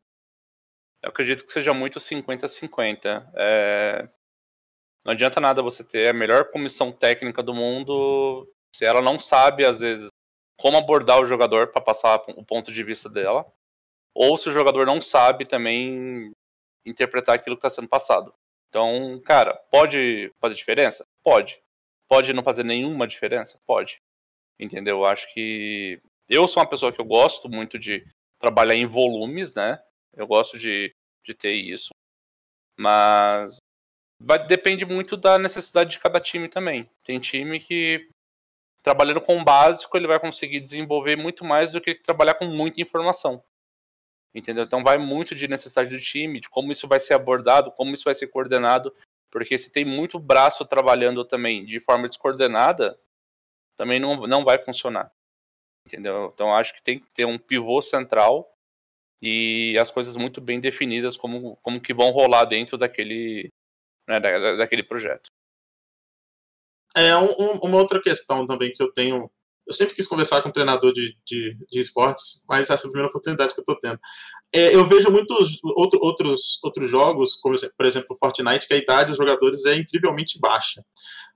[1.02, 3.28] Eu acredito que seja muito 50-50.
[3.36, 4.08] É...
[5.04, 9.66] Não adianta nada você ter a melhor comissão técnica do mundo se ela não sabe,
[9.66, 10.10] às vezes,
[10.60, 13.44] como abordar o jogador para passar o ponto de vista dela,
[14.14, 16.32] ou se o jogador não sabe também
[16.86, 18.32] interpretar aquilo que está sendo passado.
[18.70, 21.04] Então, cara, pode fazer diferença?
[21.24, 21.60] Pode.
[22.08, 23.60] Pode não fazer nenhuma diferença?
[23.66, 24.00] Pode.
[24.60, 25.00] Entendeu?
[25.00, 26.00] Eu acho que
[26.30, 28.06] eu sou uma pessoa que eu gosto muito de
[28.40, 29.82] trabalhar em volumes, né?
[30.14, 30.94] Eu gosto de,
[31.26, 31.90] de ter isso.
[32.78, 33.58] Mas
[34.20, 36.90] vai, depende muito da necessidade de cada time também.
[37.04, 38.10] Tem time que
[38.82, 42.82] trabalhando com o básico ele vai conseguir desenvolver muito mais do que trabalhar com muita
[42.82, 43.44] informação.
[44.34, 44.64] Entendeu?
[44.64, 48.04] Então vai muito de necessidade do time, de como isso vai ser abordado, como isso
[48.04, 48.94] vai ser coordenado,
[49.32, 53.00] porque se tem muito braço trabalhando também de forma descoordenada,
[53.76, 55.12] também não, não vai funcionar.
[55.86, 56.32] Entendeu?
[56.34, 58.52] Então acho que tem que ter um pivô central
[59.22, 63.50] e as coisas muito bem definidas como, como que vão rolar dentro daquele,
[64.08, 65.30] né, da, daquele projeto.
[66.96, 69.30] É, um, uma outra questão também que eu tenho.
[69.68, 72.92] Eu sempre quis conversar com um treinador de, de, de esportes, mas essa é a
[72.92, 74.00] primeira oportunidade que eu estou tendo.
[74.54, 78.78] É, eu vejo muitos outro, outros, outros jogos, como por exemplo o Fortnite, que a
[78.78, 80.84] idade dos jogadores é incrivelmente baixa.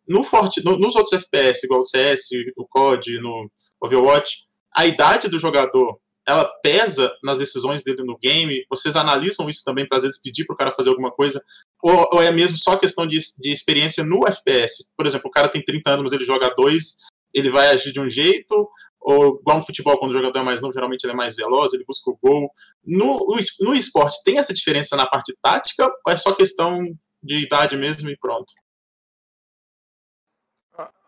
[0.08, 3.50] No Forti, no, nos outros FPS, igual o CS, o COD, no
[3.82, 6.00] Overwatch, a idade do jogador
[6.30, 8.64] ela pesa nas decisões dele no game?
[8.70, 11.42] Vocês analisam isso também para às vezes pedir para o cara fazer alguma coisa?
[11.82, 14.88] Ou, ou, é mesmo só questão de, de experiência no FPS?
[14.96, 16.98] Por exemplo, o cara tem 30 anos, mas ele joga dois,
[17.34, 18.70] ele vai agir de um jeito?
[19.00, 21.74] Ou igual no futebol, quando o jogador é mais novo, geralmente ele é mais veloz,
[21.74, 22.50] ele busca o gol.
[22.84, 23.26] No,
[23.62, 26.80] no esporte, tem essa diferença na parte tática ou é só questão
[27.22, 28.54] de idade mesmo e pronto?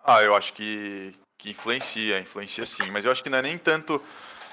[0.04, 3.58] Ah, eu acho que, que influencia, influencia sim, mas eu acho que não é nem
[3.58, 4.02] tanto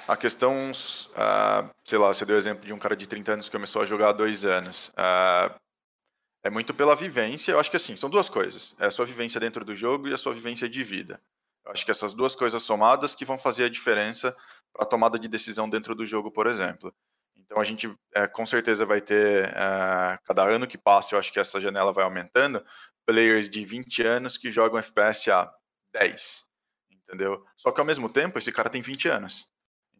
[0.07, 3.47] a questão, uh, sei lá, você deu o exemplo de um cara de 30 anos
[3.47, 4.89] que começou a jogar há dois anos.
[4.89, 5.55] Uh,
[6.43, 7.53] é muito pela vivência.
[7.53, 8.75] Eu acho que assim, são duas coisas.
[8.79, 11.21] É a sua vivência dentro do jogo e a sua vivência de vida.
[11.69, 14.35] Eu acho que essas duas coisas somadas que vão fazer a diferença
[14.73, 16.95] para a tomada de decisão dentro do jogo, por exemplo.
[17.37, 21.31] Então a gente é, com certeza vai ter, é, cada ano que passa, eu acho
[21.31, 22.65] que essa janela vai aumentando,
[23.05, 25.53] players de 20 anos que jogam FPS há
[25.93, 26.47] 10.
[26.91, 27.45] Entendeu?
[27.55, 29.53] Só que ao mesmo tempo, esse cara tem 20 anos.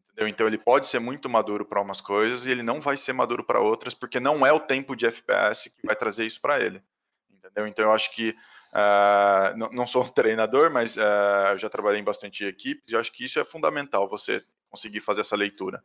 [0.05, 0.27] Entendeu?
[0.27, 3.45] Então ele pode ser muito maduro para umas coisas e ele não vai ser maduro
[3.45, 6.83] para outras, porque não é o tempo de FPS que vai trazer isso para ele.
[7.31, 7.67] Entendeu?
[7.67, 8.35] Então eu acho que
[8.73, 13.13] uh, não, não, sou um treinador, mas uh, já trabalhei em bastante equipes e acho
[13.13, 15.83] que isso é fundamental você conseguir fazer essa leitura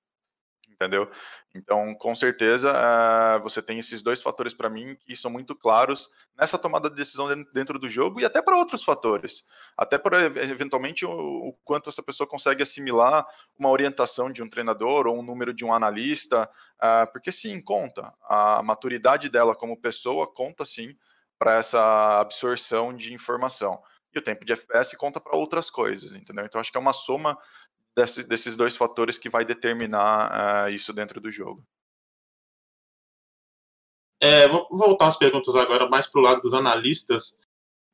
[0.74, 1.10] entendeu?
[1.56, 6.10] Então, com certeza, uh, você tem esses dois fatores para mim que são muito claros
[6.38, 9.46] nessa tomada de decisão dentro do jogo e até para outros fatores.
[9.78, 13.26] Até para, eventualmente, o, o, quanto essa pessoa consegue assimilar
[13.58, 16.50] uma orientação de um treinador ou um número de um analista,
[17.12, 18.14] porque sim, conta.
[18.24, 20.98] A maturidade dela como pessoa conta sim
[21.44, 23.84] para essa absorção de informação.
[24.16, 26.46] E o tempo de FPS conta para outras coisas, entendeu?
[26.46, 27.38] Então, acho que é uma soma
[27.94, 31.62] desse, desses dois fatores que vai determinar uh, isso dentro do jogo.
[34.22, 37.38] É, vou voltar às perguntas agora mais para o lado dos analistas.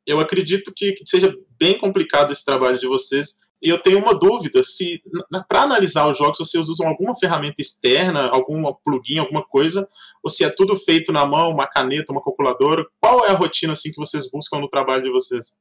[0.05, 3.39] Eu acredito que, que, seja bem complicado esse trabalho de vocês.
[3.61, 5.01] E eu tenho uma dúvida se,
[5.47, 9.85] para analisar os jogos, vocês usam alguma ferramenta externa, algum plugin, alguma coisa,
[10.23, 12.85] ou se é tudo feito na mão, uma caneta, uma calculadora.
[13.01, 15.57] Qual é a rotina assim que vocês buscam no trabalho de vocês?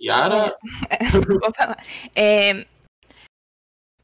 [0.00, 0.56] Yara?
[2.14, 2.66] É,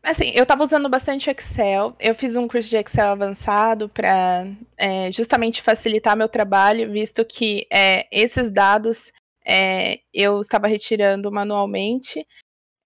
[0.03, 1.95] assim, eu estava usando bastante Excel.
[1.99, 4.47] Eu fiz um curso de Excel avançado para
[4.77, 9.13] é, justamente facilitar meu trabalho, visto que é, esses dados
[9.45, 12.27] é, eu estava retirando manualmente.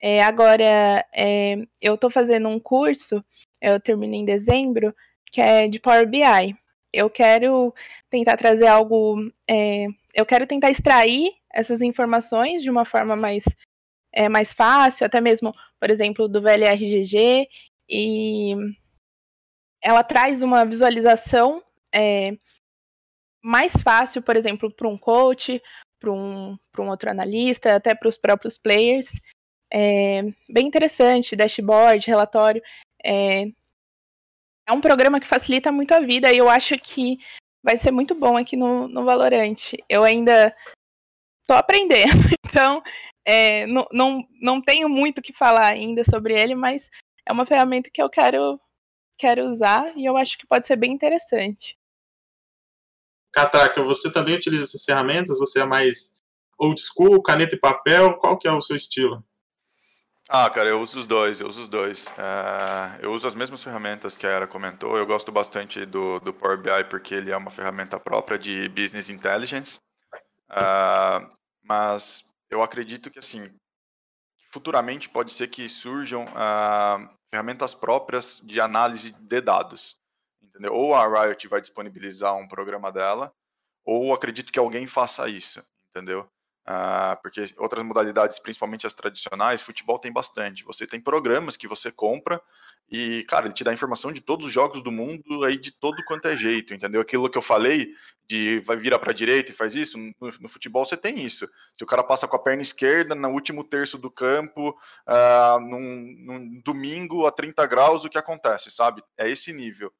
[0.00, 3.24] É, agora, é, eu estou fazendo um curso,
[3.60, 4.94] eu terminei em dezembro,
[5.30, 6.56] que é de Power BI.
[6.92, 7.74] Eu quero
[8.10, 9.16] tentar trazer algo.
[9.50, 13.44] É, eu quero tentar extrair essas informações de uma forma mais,
[14.12, 17.48] é, mais fácil, até mesmo, por exemplo, do VLRGG,
[17.88, 18.54] e
[19.82, 21.62] ela traz uma visualização
[21.94, 22.36] é,
[23.42, 25.60] mais fácil, por exemplo, para um coach,
[26.04, 29.12] para um, um outro analista, até para os próprios players.
[29.72, 32.62] É bem interessante, dashboard, relatório.
[33.02, 33.46] É,
[34.66, 37.18] é um programa que facilita muito a vida e eu acho que
[37.62, 39.72] vai ser muito bom aqui no, no Valorant.
[39.88, 40.54] Eu ainda
[41.46, 42.12] tô aprendendo,
[42.46, 42.82] então
[43.24, 46.90] é, não, não, não tenho muito o que falar ainda sobre ele, mas
[47.26, 48.60] é uma ferramenta que eu quero,
[49.18, 51.76] quero usar e eu acho que pode ser bem interessante.
[53.34, 55.38] Catraca, você também utiliza essas ferramentas?
[55.38, 56.14] Você é mais
[56.56, 58.16] old school, caneta e papel?
[58.18, 59.24] Qual que é o seu estilo?
[60.28, 62.06] Ah, cara, eu uso os dois, eu uso os dois.
[62.06, 64.96] Uh, eu uso as mesmas ferramentas que a Era comentou.
[64.96, 69.10] Eu gosto bastante do, do Power BI porque ele é uma ferramenta própria de Business
[69.10, 69.78] Intelligence.
[70.48, 71.28] Uh,
[71.62, 73.44] mas eu acredito que, assim,
[74.50, 79.96] futuramente pode ser que surjam uh, ferramentas próprias de análise de dados.
[80.48, 80.72] Entendeu?
[80.72, 83.32] Ou a Riot vai disponibilizar um programa dela,
[83.84, 86.28] ou acredito que alguém faça isso, entendeu?
[86.66, 90.64] Uh, porque outras modalidades, principalmente as tradicionais, futebol tem bastante.
[90.64, 92.40] Você tem programas que você compra
[92.90, 96.02] e, cara, ele te dá informação de todos os jogos do mundo aí de todo
[96.06, 97.02] quanto é jeito, entendeu?
[97.02, 97.92] Aquilo que eu falei
[98.26, 101.46] de vai virar para direita e faz isso, no, no, futebol você tem isso.
[101.74, 106.16] Se o cara passa com a perna esquerda no último terço do campo, uh, num,
[106.18, 109.02] num domingo a 30 graus, o que acontece, sabe?
[109.18, 109.92] É esse nível.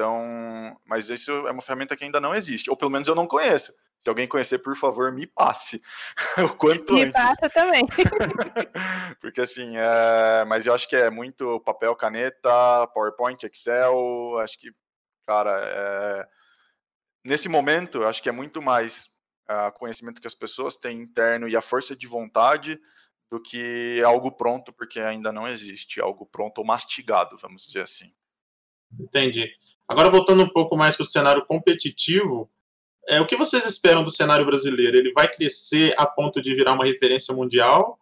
[0.00, 3.26] Então, mas isso é uma ferramenta que ainda não existe, ou pelo menos eu não
[3.26, 3.70] conheço.
[3.98, 5.78] Se alguém conhecer, por favor, me passe
[6.42, 7.12] o quanto me antes.
[7.12, 7.86] Me passa também.
[9.20, 10.42] Porque assim, é...
[10.46, 14.38] mas eu acho que é muito papel, caneta, PowerPoint, Excel.
[14.38, 14.72] Acho que,
[15.26, 16.28] cara, é...
[17.26, 19.10] nesse momento, acho que é muito mais
[19.50, 22.80] uh, conhecimento que as pessoas têm interno e a força de vontade
[23.30, 28.10] do que algo pronto, porque ainda não existe algo pronto ou mastigado, vamos dizer assim.
[28.98, 29.54] Entendi.
[29.90, 32.48] Agora voltando um pouco mais para o cenário competitivo,
[33.08, 34.96] é, o que vocês esperam do cenário brasileiro?
[34.96, 37.98] Ele vai crescer a ponto de virar uma referência mundial?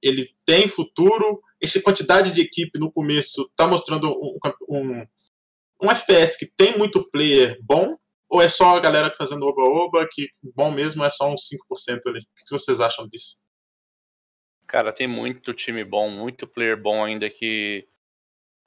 [0.00, 1.42] Ele tem futuro?
[1.60, 5.06] Essa quantidade de equipe no começo está mostrando um, um,
[5.82, 7.96] um, FPS que tem muito player bom?
[8.28, 12.20] Ou é só a galera fazendo oba-oba, que bom mesmo é só uns 5% ali?
[12.20, 13.42] O que vocês acham disso?
[14.68, 17.88] Cara, tem muito time bom, muito player bom ainda que.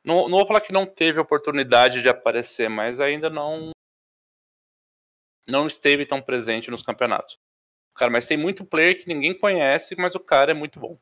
[0.07, 3.71] Não, não vou falar que não teve oportunidade de aparecer, mas ainda não
[5.45, 7.37] não esteve tão presente nos campeonatos.
[7.93, 10.97] Cara, mas tem muito player que ninguém conhece, mas o cara é muito bom.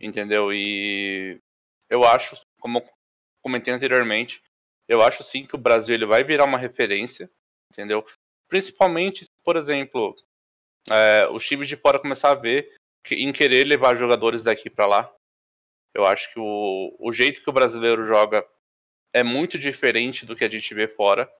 [0.00, 0.50] Entendeu?
[0.54, 1.38] E
[1.90, 2.88] eu acho, como eu
[3.42, 4.42] comentei anteriormente,
[4.88, 7.30] eu acho sim que o Brasil ele vai virar uma referência,
[7.70, 8.06] entendeu?
[8.48, 10.14] Principalmente, por exemplo,
[10.90, 14.86] é, os times de fora começar a ver que, em querer levar jogadores daqui para
[14.86, 15.14] lá.
[15.94, 18.44] Eu acho que o, o jeito que o brasileiro joga
[19.12, 21.30] é muito diferente do que a gente vê fora.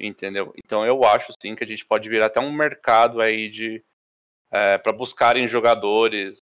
[0.00, 0.52] Entendeu?
[0.56, 3.84] Então eu acho sim que a gente pode virar até um mercado aí de
[4.50, 6.38] é, para buscarem jogadores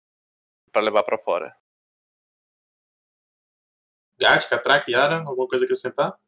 [0.72, 1.56] para levar para fora.
[4.18, 6.18] Gatka, Traquiara, alguma coisa a acrescentar?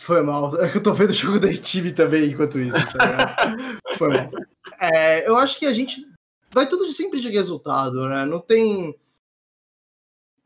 [0.00, 0.54] Foi mal.
[0.62, 2.78] É que eu tô vendo o jogo da time também enquanto isso.
[2.96, 3.56] Tá
[3.96, 4.30] Foi mal.
[4.80, 6.04] É, eu acho que a gente
[6.52, 8.24] vai tudo de sempre de resultado, né?
[8.24, 8.98] Não tem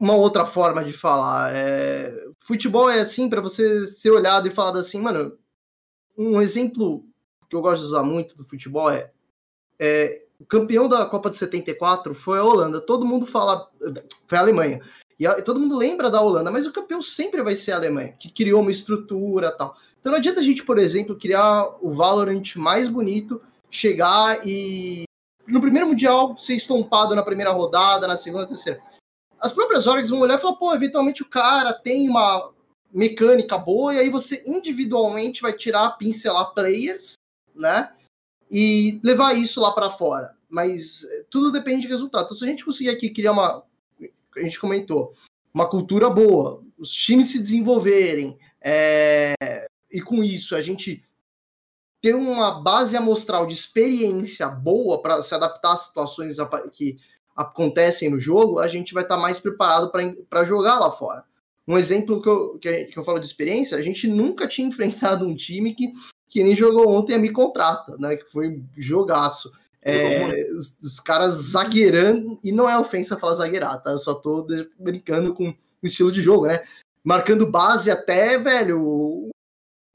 [0.00, 1.54] uma outra forma de falar.
[1.54, 5.38] É, futebol é assim para você ser olhado e falado assim, mano.
[6.16, 7.04] Um exemplo
[7.48, 9.10] que eu gosto de usar muito do futebol é,
[9.78, 12.80] é o campeão da Copa de 74 foi a Holanda.
[12.80, 13.70] Todo mundo fala
[14.26, 14.80] foi a Alemanha.
[15.18, 17.76] E, a, e todo mundo lembra da Holanda, mas o campeão sempre vai ser a
[17.76, 19.76] Alemanha, que criou uma estrutura, tal.
[20.00, 23.40] Então não adianta a gente, por exemplo, criar o Valorant mais bonito,
[23.70, 25.04] chegar e
[25.46, 28.80] no primeiro mundial ser estompado na primeira rodada, na segunda, terceira
[29.40, 32.52] as próprias orgs vão olhar e falar, pô, eventualmente o cara tem uma
[32.92, 37.14] mecânica boa, e aí você individualmente vai tirar, pincelar players,
[37.54, 37.92] né?
[38.50, 40.36] E levar isso lá para fora.
[40.48, 42.24] Mas eh, tudo depende do resultado.
[42.24, 43.64] Então, se a gente conseguir aqui criar uma.
[44.36, 45.12] A gente comentou,
[45.52, 49.34] uma cultura boa, os times se desenvolverem, é,
[49.90, 51.04] e com isso a gente
[52.00, 56.36] ter uma base amostral de experiência boa para se adaptar às situações
[56.72, 56.96] que
[57.36, 59.90] acontecem no jogo, a gente vai estar tá mais preparado
[60.28, 61.24] para jogar lá fora.
[61.66, 65.26] Um exemplo que eu, que, que eu falo de experiência, a gente nunca tinha enfrentado
[65.26, 65.92] um time que,
[66.28, 68.16] que nem jogou ontem a Me Contrata, né?
[68.16, 69.52] Que foi jogaço.
[69.82, 73.92] É, os, os, caras zagueirando, e não é ofensa falar zagueirar, tá?
[73.92, 74.46] Eu só tô
[74.78, 75.56] brincando com o
[75.86, 76.62] estilo de jogo, né?
[77.02, 79.30] Marcando base até, velho,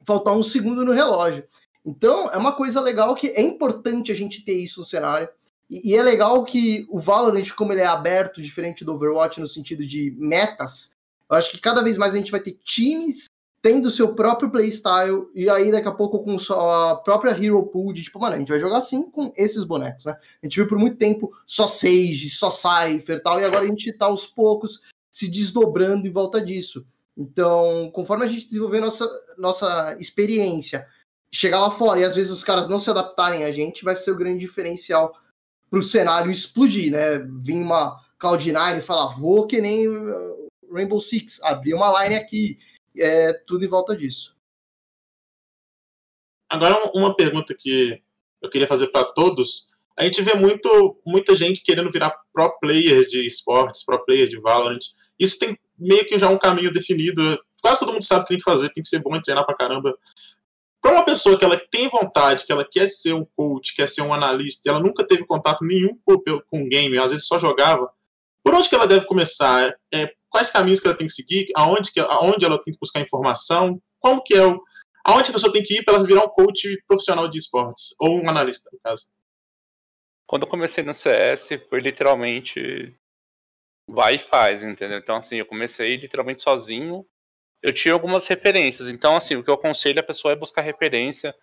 [0.03, 1.43] faltar um segundo no relógio.
[1.86, 5.29] Então, é uma coisa legal que é importante a gente ter isso no cenário.
[5.70, 9.47] E, e, é legal que o Valorant, como ele é aberto, diferente do Overwatch no
[9.47, 10.91] sentido de metas,
[11.30, 13.26] eu acho que cada vez mais a gente vai ter times
[13.66, 18.03] tendo seu próprio playstyle, e aí daqui a pouco com sua própria Hero Pool, de
[18.03, 20.16] tipo, mano, a gente vai jogar assim com esses bonecos, né?
[20.43, 23.91] A gente viu por muito tempo só Sage, só Cypher tal, e agora a gente
[23.93, 26.86] tá aos poucos se desdobrando em volta disso.
[27.18, 30.86] Então, conforme a gente desenvolver nossa, nossa experiência,
[31.32, 34.11] chegar lá fora e às vezes os caras não se adaptarem a gente, vai ser
[34.11, 35.18] o grande diferencial
[35.76, 37.19] para o cenário explodir, né?
[37.41, 42.57] Vir uma Cloud9 e falar, vou que nem uh, Rainbow Six, abrir uma line aqui,
[42.97, 44.34] é tudo em volta disso.
[46.49, 48.01] Agora, uma pergunta que
[48.41, 49.76] eu queria fazer para todos.
[49.97, 54.39] A gente vê muito, muita gente querendo virar pro player de esportes, pro player de
[54.39, 54.80] Valorant.
[55.19, 57.38] Isso tem meio que já um caminho definido.
[57.61, 59.45] Quase todo mundo sabe o que tem que fazer, tem que ser bom em treinar
[59.45, 59.93] pra caramba.
[60.86, 64.03] Para uma pessoa que ela tem vontade, que ela quer ser um coach, quer ser
[64.03, 66.15] um analista, e ela nunca teve contato nenhum com,
[66.47, 67.91] com game, às vezes só jogava,
[68.43, 69.75] por onde que ela deve começar?
[69.91, 71.47] É, quais caminhos que ela tem que seguir?
[71.55, 73.81] Aonde, que, aonde ela tem que buscar informação?
[73.99, 74.61] Como que é o...
[75.03, 77.95] Aonde a pessoa tem que ir para ela virar um coach profissional de esportes?
[77.99, 79.09] Ou um analista, no caso?
[80.27, 82.95] Quando eu comecei no CS, foi literalmente
[83.89, 84.99] vai e faz, entendeu?
[84.99, 87.03] Então, assim, eu comecei literalmente sozinho.
[87.66, 88.88] Eu tinha algumas referências.
[88.89, 91.36] Então, assim, o que eu aconselho a pessoa é buscar referência.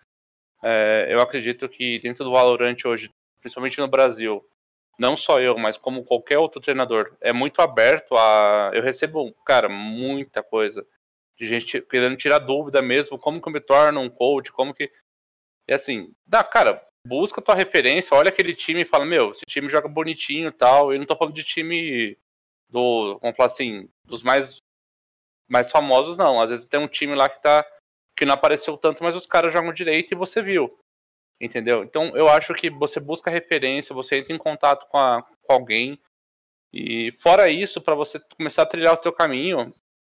[0.63, 3.09] É, eu acredito que dentro do Valorant hoje,
[3.41, 4.41] principalmente no Brasil,
[4.97, 8.71] não só eu, mas como qualquer outro treinador, é muito aberto a.
[8.73, 10.87] Eu recebo, cara, muita coisa
[11.37, 14.89] de gente querendo tirar dúvida mesmo, como que eu me torno um coach, como que.
[15.67, 19.69] É assim, dá, cara, busca tua referência, olha aquele time e fala, meu, esse time
[19.69, 20.93] joga bonitinho e tal.
[20.93, 22.17] Eu não tô falando de time
[22.69, 24.62] do, vamos falar assim, dos mais
[25.47, 26.41] mais famosos não.
[26.41, 27.65] Às vezes tem um time lá que tá
[28.15, 30.77] que não apareceu tanto, mas os caras jogam direito e você viu.
[31.41, 31.83] Entendeu?
[31.83, 35.99] Então eu acho que você busca referência, você entra em contato com, a, com alguém.
[36.71, 39.57] E fora isso, para você começar a trilhar o seu caminho,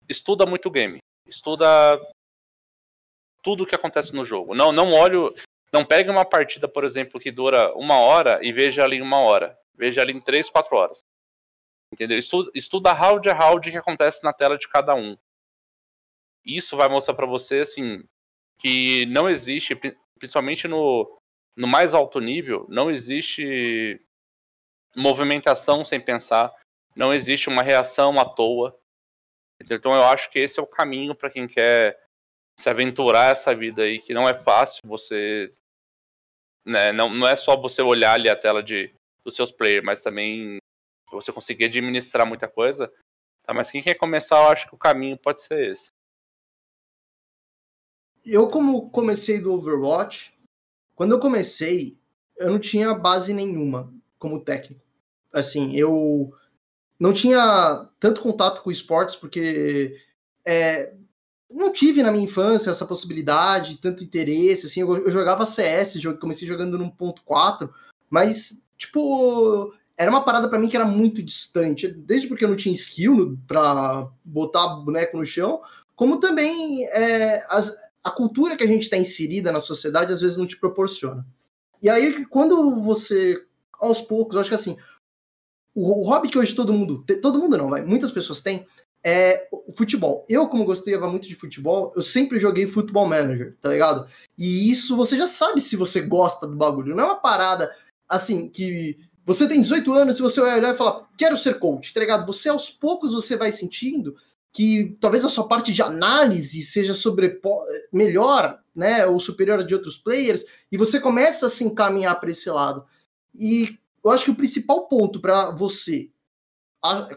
[0.08, 0.98] estuda muito game.
[1.26, 1.66] Estuda
[3.42, 4.54] tudo o que acontece no jogo.
[4.54, 5.34] Não, não olho,
[5.72, 9.58] não pegue uma partida, por exemplo, que dura uma hora e veja ali uma hora.
[9.74, 10.98] Veja ali em três, quatro horas.
[11.92, 12.18] Entendeu?
[12.54, 15.16] Estuda, round a round que acontece na tela de cada um.
[16.44, 18.04] Isso vai mostrar para você assim
[18.58, 19.74] que não existe,
[20.18, 21.18] principalmente no,
[21.56, 23.98] no mais alto nível, não existe
[24.94, 26.54] movimentação sem pensar,
[26.94, 28.78] não existe uma reação à toa.
[29.60, 31.98] Então eu acho que esse é o caminho para quem quer
[32.58, 35.52] se aventurar essa vida aí, que não é fácil você.
[36.64, 38.92] Né, não, não é só você olhar ali a tela de,
[39.24, 40.58] dos seus players, mas também
[41.10, 42.92] você conseguir administrar muita coisa.
[43.42, 45.90] Tá, mas quem quer começar, eu acho que o caminho pode ser esse.
[48.24, 50.38] Eu, como comecei do Overwatch,
[50.94, 51.98] quando eu comecei,
[52.36, 54.84] eu não tinha base nenhuma como técnico.
[55.32, 56.34] Assim, eu
[56.98, 59.96] não tinha tanto contato com esportes, porque
[60.46, 60.94] é,
[61.50, 64.66] não tive na minha infância essa possibilidade, tanto interesse.
[64.66, 67.72] Assim, eu, eu jogava CS, comecei jogando no 1.4,
[68.10, 72.56] mas, tipo, era uma parada para mim que era muito distante, desde porque eu não
[72.56, 75.60] tinha skill para botar boneco no chão,
[75.94, 80.38] como também é, as, a cultura que a gente está inserida na sociedade às vezes
[80.38, 81.26] não te proporciona.
[81.82, 83.44] E aí, quando você,
[83.78, 84.74] aos poucos, acho que assim,
[85.74, 88.66] o, o hobby que hoje todo mundo, todo mundo não, vai, muitas pessoas têm,
[89.04, 90.24] é o futebol.
[90.30, 94.08] Eu, como gostava muito de futebol, eu sempre joguei futebol manager, tá ligado?
[94.38, 96.96] E isso você já sabe se você gosta do bagulho.
[96.96, 97.70] Não é uma parada
[98.08, 98.98] assim que
[99.34, 102.26] você tem 18 anos e você vai olhar e falar, quero ser coach, tá ligado?
[102.26, 104.16] Você aos poucos você vai sentindo
[104.52, 106.92] que talvez a sua parte de análise seja
[107.92, 112.30] melhor, né, ou superior a de outros players, e você começa a se encaminhar para
[112.30, 112.84] esse lado.
[113.32, 116.10] E eu acho que o principal ponto para você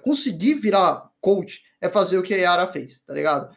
[0.03, 3.55] conseguir virar coach é fazer o que a Yara fez, tá ligado?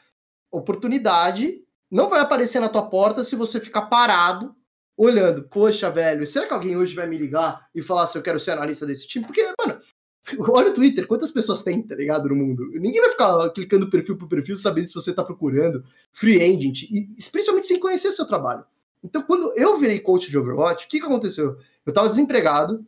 [0.50, 4.56] Oportunidade não vai aparecer na tua porta se você ficar parado
[4.96, 5.42] olhando.
[5.44, 8.52] Poxa, velho, será que alguém hoje vai me ligar e falar se eu quero ser
[8.52, 9.26] analista desse time?
[9.26, 9.78] Porque, mano,
[10.50, 12.68] Olha o Twitter, quantas pessoas tem, tá ligado, no mundo?
[12.72, 17.06] Ninguém vai ficar clicando perfil por perfil sabendo se você tá procurando free agent, e
[17.30, 18.64] principalmente sem conhecer seu trabalho.
[19.02, 21.56] Então, quando eu virei coach de Overwatch, o que, que aconteceu?
[21.84, 22.84] Eu tava desempregado,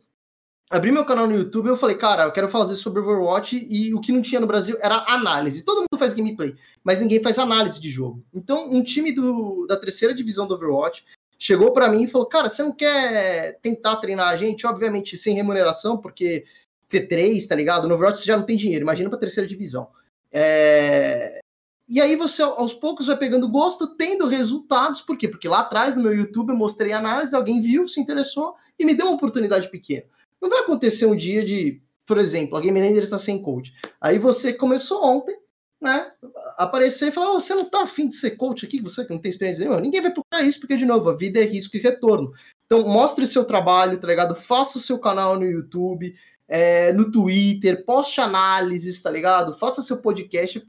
[0.69, 3.93] abri meu canal no YouTube e eu falei, cara, eu quero fazer sobre Overwatch e
[3.93, 5.63] o que não tinha no Brasil era análise.
[5.63, 8.21] Todo mundo faz gameplay, mas ninguém faz análise de jogo.
[8.33, 11.05] Então, um time do, da terceira divisão do Overwatch
[11.39, 14.67] chegou para mim e falou, cara, você não quer tentar treinar a gente?
[14.67, 16.43] Obviamente sem remuneração, porque
[16.91, 17.87] T3, tá ligado?
[17.87, 19.87] No Overwatch você já não tem dinheiro, imagina pra terceira divisão.
[20.31, 21.39] É...
[21.87, 25.27] E aí você, aos poucos, vai pegando gosto, tendo resultados, por quê?
[25.27, 28.93] Porque lá atrás, no meu YouTube, eu mostrei análise, alguém viu, se interessou e me
[28.93, 30.05] deu uma oportunidade pequena.
[30.39, 33.73] Não vai acontecer um dia de, por exemplo, a Game Render está sem coach.
[33.99, 35.35] Aí você começou ontem,
[35.81, 36.11] né,
[36.57, 39.19] aparecer e falar: oh, você não tá afim de ser coach aqui, você que não
[39.19, 39.81] tem experiência nenhuma.
[39.81, 42.33] Ninguém vai procurar isso, porque, de novo, a vida é risco e retorno.
[42.65, 44.35] Então, mostre seu trabalho, tá ligado?
[44.35, 46.15] Faça o seu canal no YouTube,
[46.47, 49.53] é, no Twitter, poste análises, tá ligado?
[49.53, 50.67] Faça seu podcast,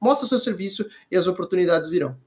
[0.00, 2.18] mostre seu serviço e as oportunidades virão.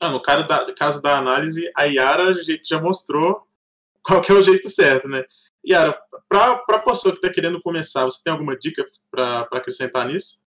[0.00, 3.46] Ah, no caso da, caso da análise, a Yara a gente já mostrou
[4.02, 5.24] qual que é o jeito certo, né?
[5.66, 5.98] Yara,
[6.28, 10.44] para a pessoa que está querendo começar, você tem alguma dica para acrescentar nisso?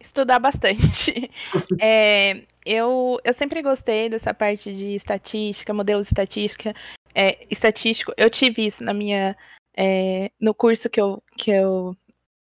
[0.00, 1.30] Estudar bastante.
[1.80, 6.74] é, eu, eu sempre gostei dessa parte de estatística, modelo de estatística,
[7.14, 8.12] é, estatístico.
[8.16, 9.36] Eu tive isso na minha
[9.76, 11.96] é, no curso que eu, que eu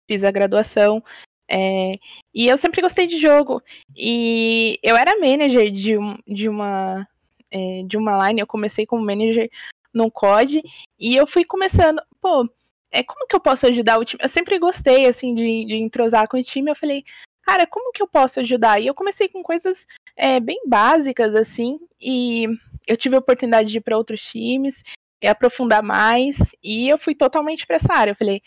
[0.09, 1.03] fiz a graduação.
[1.51, 1.95] É,
[2.35, 3.63] e eu sempre gostei de jogo.
[3.97, 7.09] E eu era manager de, um, de uma
[7.51, 8.41] é, de uma line.
[8.41, 9.51] Eu comecei como manager
[9.95, 10.63] no COD
[10.99, 12.49] e eu fui começando, pô,
[12.91, 14.23] é como que eu posso ajudar o time?
[14.23, 16.71] Eu sempre gostei assim de, de entrosar com o time.
[16.71, 17.05] Eu falei,
[17.43, 18.81] cara, como que eu posso ajudar?
[18.81, 19.87] E eu comecei com coisas
[20.17, 22.47] é, bem básicas assim e
[22.87, 24.83] eu tive a oportunidade de ir para outros times
[25.23, 28.13] e aprofundar mais e eu fui totalmente para essa área.
[28.13, 28.43] Eu falei,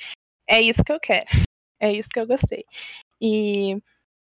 [0.48, 1.26] é isso que eu quero,
[1.80, 2.66] é isso que eu gostei.
[3.22, 3.78] E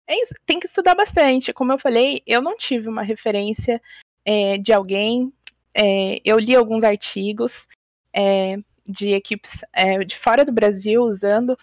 [0.06, 1.52] é isso, tem que estudar bastante.
[1.52, 3.80] Como eu falei, eu não tive uma referência
[4.24, 5.32] é, de alguém
[5.74, 7.66] é, eu li alguns artigos
[8.14, 8.56] é,
[8.86, 11.58] de equipes é, de fora do Brasil usando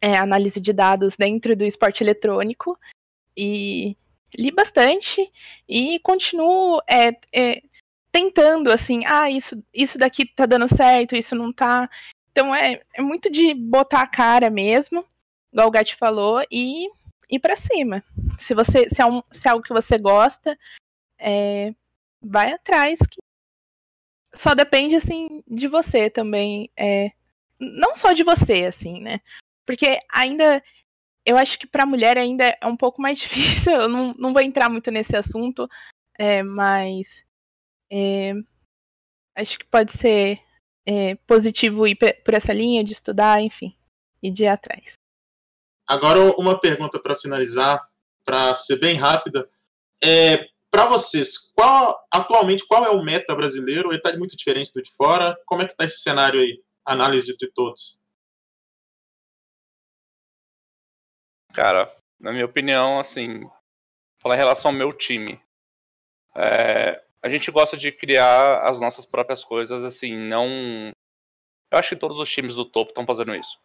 [0.00, 2.78] é, análise de dados dentro do esporte eletrônico
[3.36, 3.96] e
[4.36, 5.30] li bastante
[5.68, 7.62] e continuo é, é,
[8.12, 11.88] tentando assim, ah, isso, isso daqui tá dando certo, isso não tá.
[12.30, 15.04] Então é, é muito de botar a cara mesmo,
[15.52, 16.88] igual o Gat falou, e
[17.30, 18.02] ir para cima.
[18.38, 20.58] Se você se é, um, se é algo que você gosta,
[21.18, 21.74] é,
[22.22, 23.18] vai atrás que
[24.38, 27.10] só depende assim de você também, é,
[27.58, 29.20] não só de você assim, né?
[29.66, 30.62] Porque ainda
[31.26, 33.72] eu acho que para mulher ainda é um pouco mais difícil.
[33.72, 35.68] Eu não, não vou entrar muito nesse assunto,
[36.16, 37.24] é, mas
[37.90, 38.32] é,
[39.36, 40.40] acho que pode ser
[40.86, 43.76] é, positivo ir por essa linha de estudar, enfim,
[44.22, 44.92] e de ir atrás.
[45.86, 47.84] Agora uma pergunta para finalizar,
[48.24, 49.48] para ser bem rápida.
[50.02, 50.48] É,
[50.78, 53.88] para vocês, qual atualmente qual é o meta brasileiro?
[53.88, 55.36] Ele está muito diferente do de fora?
[55.44, 56.62] Como é que está esse cenário aí?
[56.86, 58.00] Análise de, de todos.
[61.52, 63.40] Cara, na minha opinião, assim,
[64.22, 65.42] falar em relação ao meu time,
[66.36, 70.46] é, a gente gosta de criar as nossas próprias coisas, assim, não.
[71.72, 73.58] Eu acho que todos os times do topo estão fazendo isso.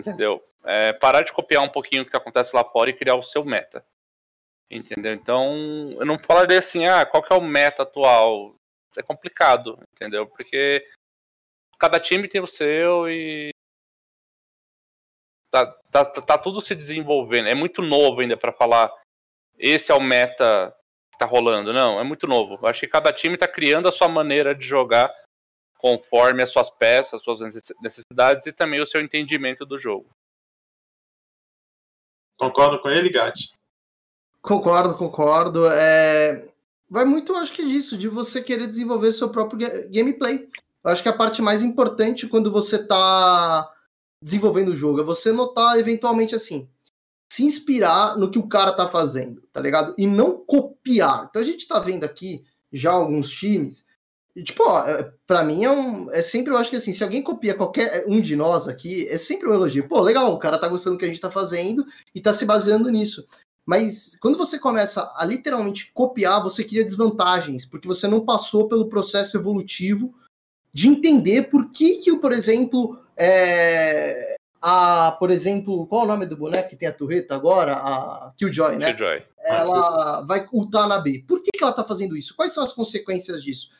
[0.00, 0.36] Entendeu?
[0.64, 3.44] É, parar de copiar um pouquinho o que acontece lá fora e criar o seu
[3.44, 3.86] meta.
[4.70, 5.12] Entendeu?
[5.12, 5.52] Então,
[5.98, 8.54] eu não falaria assim, ah, qual que é o meta atual?
[8.96, 10.26] É complicado, entendeu?
[10.26, 10.86] Porque
[11.78, 13.50] cada time tem o seu e
[15.50, 17.48] tá, tá, tá, tá tudo se desenvolvendo.
[17.48, 18.94] É muito novo ainda para falar
[19.58, 20.74] esse é o meta
[21.12, 21.72] que tá rolando.
[21.72, 22.58] Não, é muito novo.
[22.62, 25.12] Eu acho que cada time tá criando a sua maneira de jogar
[25.78, 27.40] conforme as suas peças, as suas
[27.80, 30.10] necessidades e também o seu entendimento do jogo.
[32.38, 33.59] Concordo com ele, Gatti?
[34.42, 35.66] Concordo, concordo.
[35.66, 36.48] É...
[36.88, 39.60] Vai muito, acho que disso, de você querer desenvolver seu próprio
[39.90, 40.48] gameplay.
[40.82, 43.70] Eu acho que a parte mais importante quando você está
[44.22, 46.68] desenvolvendo o jogo é você notar, eventualmente, assim,
[47.30, 49.94] se inspirar no que o cara tá fazendo, tá ligado?
[49.96, 51.26] E não copiar.
[51.28, 53.86] Então a gente tá vendo aqui já alguns times.
[54.34, 56.10] E, tipo, ó, é, pra mim é um.
[56.10, 59.16] É sempre, eu acho que assim, se alguém copia qualquer um de nós aqui, é
[59.16, 59.88] sempre um elogio.
[59.88, 61.84] Pô, legal, o cara tá gostando do que a gente tá fazendo
[62.14, 63.26] e tá se baseando nisso.
[63.66, 68.88] Mas quando você começa a literalmente copiar, você cria desvantagens, porque você não passou pelo
[68.88, 70.14] processo evolutivo
[70.72, 76.26] de entender por que, que por exemplo, é, a, por exemplo, qual é o nome
[76.26, 77.74] do boneco que tem a turreta agora?
[77.74, 78.92] A Killjoy, né?
[78.92, 79.22] Killjoy.
[79.42, 81.24] Ela vai ultar na B.
[81.26, 82.34] Por que, que ela tá fazendo isso?
[82.36, 83.70] Quais são as consequências disso?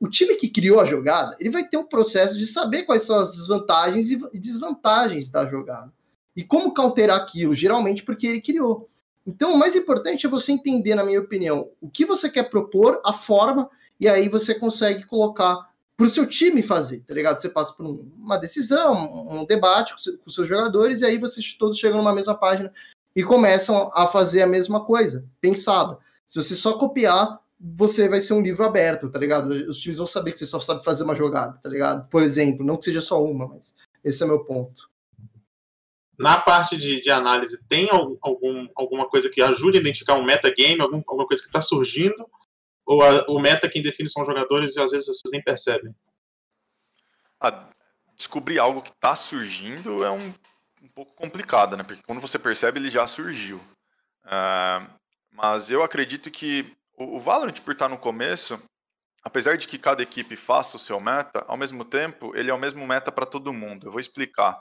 [0.00, 3.18] O time que criou a jogada, ele vai ter um processo de saber quais são
[3.18, 5.92] as desvantagens e desvantagens da jogada.
[6.36, 8.88] E como counterar aquilo, geralmente porque ele criou.
[9.28, 12.98] Então, o mais importante é você entender, na minha opinião, o que você quer propor,
[13.04, 13.68] a forma,
[14.00, 17.38] e aí você consegue colocar para o seu time fazer, tá ligado?
[17.38, 21.76] Você passa por uma decisão, um debate com, com seus jogadores, e aí vocês todos
[21.76, 22.72] chegam numa mesma página
[23.14, 25.98] e começam a fazer a mesma coisa, pensada.
[26.26, 29.50] Se você só copiar, você vai ser um livro aberto, tá ligado?
[29.50, 32.08] Os times vão saber que você só sabe fazer uma jogada, tá ligado?
[32.08, 34.88] Por exemplo, não que seja só uma, mas esse é meu ponto.
[36.18, 40.80] Na parte de, de análise, tem algum, alguma coisa que ajude a identificar um metagame,
[40.80, 42.28] algum, alguma coisa que está surgindo?
[42.84, 45.94] Ou a, o meta quem define são os jogadores e às vezes vocês nem percebem?
[47.40, 47.68] Ah,
[48.16, 50.34] descobrir algo que está surgindo é um
[50.82, 51.82] um pouco complicada, né?
[51.82, 53.58] Porque quando você percebe, ele já surgiu.
[54.24, 54.88] Uh,
[55.32, 58.60] mas eu acredito que o, o Valorant, por estar no começo,
[59.22, 62.58] apesar de que cada equipe faça o seu meta, ao mesmo tempo, ele é o
[62.58, 63.86] mesmo meta para todo mundo.
[63.86, 64.58] Eu vou explicar.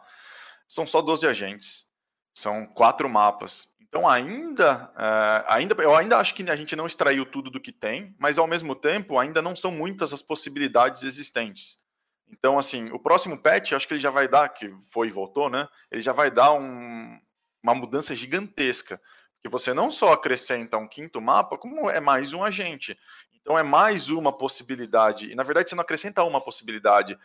[0.68, 1.88] São só 12 agentes,
[2.34, 3.76] são quatro mapas.
[3.82, 7.72] Então ainda, uh, ainda, eu ainda acho que a gente não extraiu tudo do que
[7.72, 11.78] tem, mas ao mesmo tempo ainda não são muitas as possibilidades existentes.
[12.30, 15.50] Então, assim, o próximo patch, acho que ele já vai dar, que foi e voltou,
[15.50, 15.68] né?
[15.90, 17.18] Ele já vai dar um,
[17.64, 19.00] uma mudança gigantesca.
[19.40, 22.98] Que você não só acrescenta um quinto mapa, como é mais um agente.
[23.34, 25.32] Então é mais uma possibilidade.
[25.32, 27.18] E na verdade você não acrescenta uma possibilidade.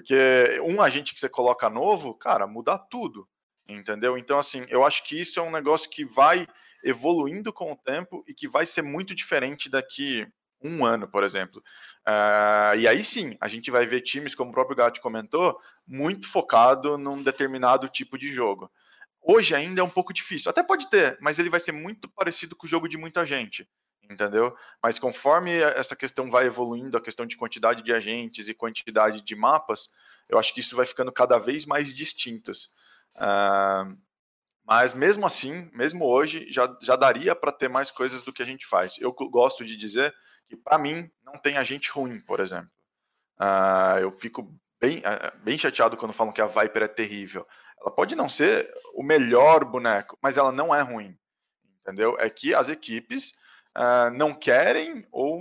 [0.00, 3.28] Porque um agente que você coloca novo, cara, muda tudo.
[3.68, 4.16] Entendeu?
[4.16, 6.46] Então, assim, eu acho que isso é um negócio que vai
[6.82, 10.26] evoluindo com o tempo e que vai ser muito diferente daqui
[10.62, 11.62] um ano, por exemplo.
[12.08, 16.26] Uh, e aí sim, a gente vai ver times, como o próprio Gatti comentou, muito
[16.26, 18.70] focado num determinado tipo de jogo.
[19.22, 20.50] Hoje ainda é um pouco difícil.
[20.50, 23.68] Até pode ter, mas ele vai ser muito parecido com o jogo de muita gente.
[24.10, 24.56] Entendeu?
[24.82, 29.36] Mas conforme essa questão vai evoluindo, a questão de quantidade de agentes e quantidade de
[29.36, 29.90] mapas,
[30.28, 32.72] eu acho que isso vai ficando cada vez mais distintos.
[33.14, 33.96] Uh,
[34.66, 38.46] mas mesmo assim, mesmo hoje, já, já daria para ter mais coisas do que a
[38.46, 38.96] gente faz.
[38.98, 40.12] Eu gosto de dizer
[40.44, 42.70] que para mim não tem agente ruim, por exemplo.
[43.40, 47.46] Uh, eu fico bem, uh, bem chateado quando falam que a Viper é terrível.
[47.80, 51.16] Ela pode não ser o melhor boneco, mas ela não é ruim.
[51.80, 52.16] Entendeu?
[52.18, 53.38] É que as equipes
[53.76, 55.40] uh, não querem ou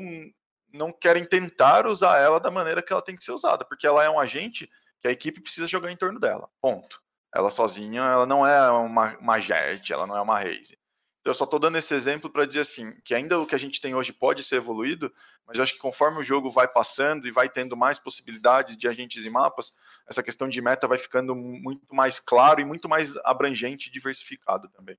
[0.71, 4.03] não querem tentar usar ela da maneira que ela tem que ser usada, porque ela
[4.03, 4.69] é um agente
[5.01, 6.49] que a equipe precisa jogar em torno dela.
[6.61, 7.01] Ponto.
[7.33, 10.77] Ela sozinha, ela não é uma, uma Jet, ela não é uma Raze.
[11.21, 13.59] Então, eu só estou dando esse exemplo para dizer assim, que ainda o que a
[13.59, 15.13] gente tem hoje pode ser evoluído,
[15.45, 18.87] mas eu acho que conforme o jogo vai passando e vai tendo mais possibilidades de
[18.87, 19.73] agentes e mapas,
[20.07, 24.69] essa questão de meta vai ficando muito mais claro e muito mais abrangente e diversificado
[24.69, 24.97] também.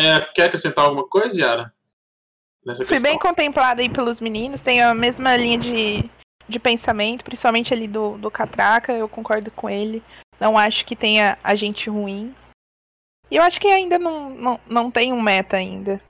[0.00, 1.74] É, quer acrescentar alguma coisa, Yara?
[2.64, 6.10] Nessa Fui bem contemplada aí pelos meninos, tem a mesma linha de,
[6.48, 10.02] de pensamento, principalmente ali do, do Catraca, eu concordo com ele.
[10.38, 12.34] Não acho que tenha agente ruim,
[13.30, 16.02] e eu acho que ainda não, não, não tem um meta ainda.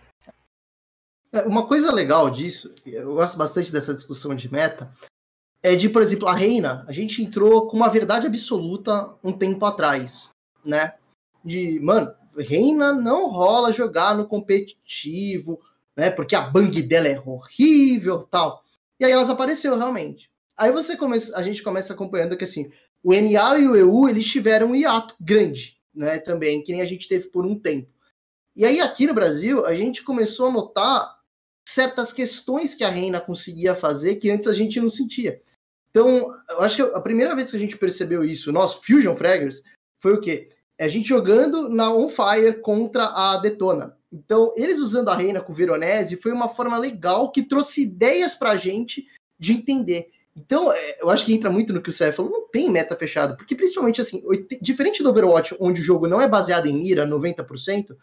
[1.32, 4.90] É, uma coisa legal disso, eu gosto bastante dessa discussão de meta,
[5.62, 9.64] é de, por exemplo, a Reina, a gente entrou com uma verdade absoluta um tempo
[9.66, 10.30] atrás,
[10.64, 10.94] né?
[11.44, 15.60] De, mano, Reina não rola jogar no competitivo,
[15.96, 16.10] né?
[16.10, 18.64] Porque a bang dela é horrível tal.
[18.98, 20.30] E aí elas apareceu realmente.
[20.56, 22.70] Aí você começa, a gente começa acompanhando que assim,
[23.02, 26.86] o NA e o EU eles tiveram um hiato grande né, também, que nem a
[26.86, 27.88] gente teve por um tempo.
[28.54, 31.20] E aí aqui no Brasil, a gente começou a notar
[31.66, 35.40] certas questões que a Reina conseguia fazer que antes a gente não sentia.
[35.90, 39.62] Então, eu acho que a primeira vez que a gente percebeu isso, nós, Fusion Fraggers,
[40.00, 40.50] foi o quê?
[40.80, 43.94] É a gente jogando na On Fire contra a Detona.
[44.10, 48.34] Então, eles usando a Reina com o Veronese foi uma forma legal que trouxe ideias
[48.34, 49.06] pra gente
[49.38, 50.06] de entender.
[50.34, 52.96] Então, é, eu acho que entra muito no que o Sérgio falou, não tem meta
[52.96, 54.22] fechada, porque principalmente assim,
[54.62, 57.94] diferente do Overwatch, onde o jogo não é baseado em mira 90%,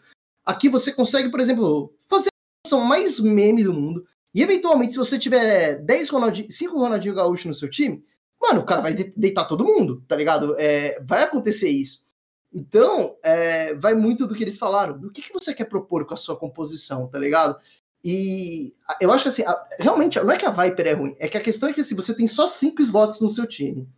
[0.46, 4.98] aqui você consegue, por exemplo, fazer a ação mais meme do mundo, e eventualmente, se
[5.00, 8.04] você tiver 10 Ronaldinho, 5 Ronaldinho Gaúcho no seu time,
[8.40, 10.54] mano, o cara vai deitar todo mundo, tá ligado?
[10.60, 12.06] É, vai acontecer isso.
[12.52, 16.14] Então, é, vai muito do que eles falaram, do que, que você quer propor com
[16.14, 17.58] a sua composição, tá ligado?
[18.02, 19.42] E eu acho assim,
[19.78, 21.94] realmente, não é que a Viper é ruim, é que a questão é que assim,
[21.94, 23.88] você tem só cinco slots no seu time.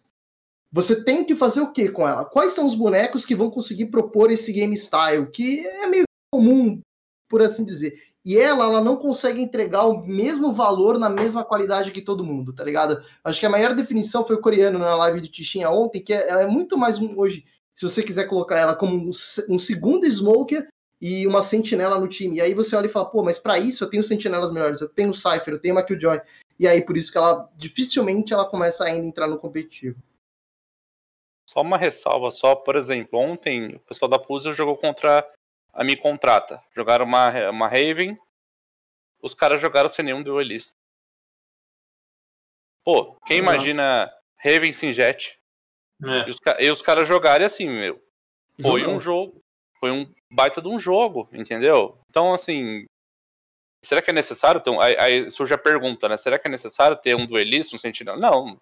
[0.72, 2.24] Você tem que fazer o que com ela?
[2.24, 6.80] Quais são os bonecos que vão conseguir propor esse game style, que é meio comum,
[7.28, 8.00] por assim dizer.
[8.24, 12.52] E ela, ela não consegue entregar o mesmo valor na mesma qualidade que todo mundo,
[12.52, 13.02] tá ligado?
[13.24, 16.28] Acho que a maior definição foi o coreano na live do Tichinha ontem, que é,
[16.28, 17.44] ela é muito mais um, hoje,
[17.80, 19.08] se você quiser colocar ela como
[19.48, 20.68] um, segundo smoker
[21.00, 22.36] e uma sentinela no time.
[22.36, 24.88] E aí você olha e fala, pô, mas para isso eu tenho sentinelas melhores, eu
[24.90, 26.20] tenho o Cypher, eu tenho uma Killjoy.
[26.58, 29.98] E aí por isso que ela dificilmente ela começa ainda a entrar no competitivo.
[31.48, 35.26] Só uma ressalva só, por exemplo, ontem o pessoal da Puzzle jogou contra
[35.72, 36.62] a Me Contrata.
[36.76, 38.18] Jogaram uma, uma Raven,
[39.22, 40.74] os caras jogaram sem nenhum duelista.
[42.84, 45.39] Pô, quem imagina Raven sem Jet?
[46.04, 46.28] É.
[46.28, 48.02] E, os, e os caras jogarem assim, meu.
[48.60, 48.96] Foi Jogou.
[48.96, 49.42] um jogo.
[49.78, 51.98] Foi um baita de um jogo, entendeu?
[52.10, 52.84] Então, assim,
[53.82, 54.80] será que é necessário ter um.
[54.80, 56.16] Aí, aí surge a pergunta, né?
[56.16, 58.18] Será que é necessário ter um duelista, um sentinela?
[58.18, 58.60] Não.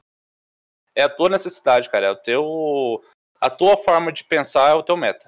[0.95, 2.07] É a tua necessidade, cara.
[2.07, 3.03] É o teu.
[3.41, 5.27] A tua forma de pensar é o teu meta.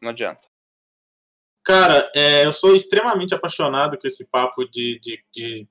[0.00, 0.46] Não adianta.
[1.64, 5.68] Cara, é, eu sou extremamente apaixonado com esse papo de, de, de,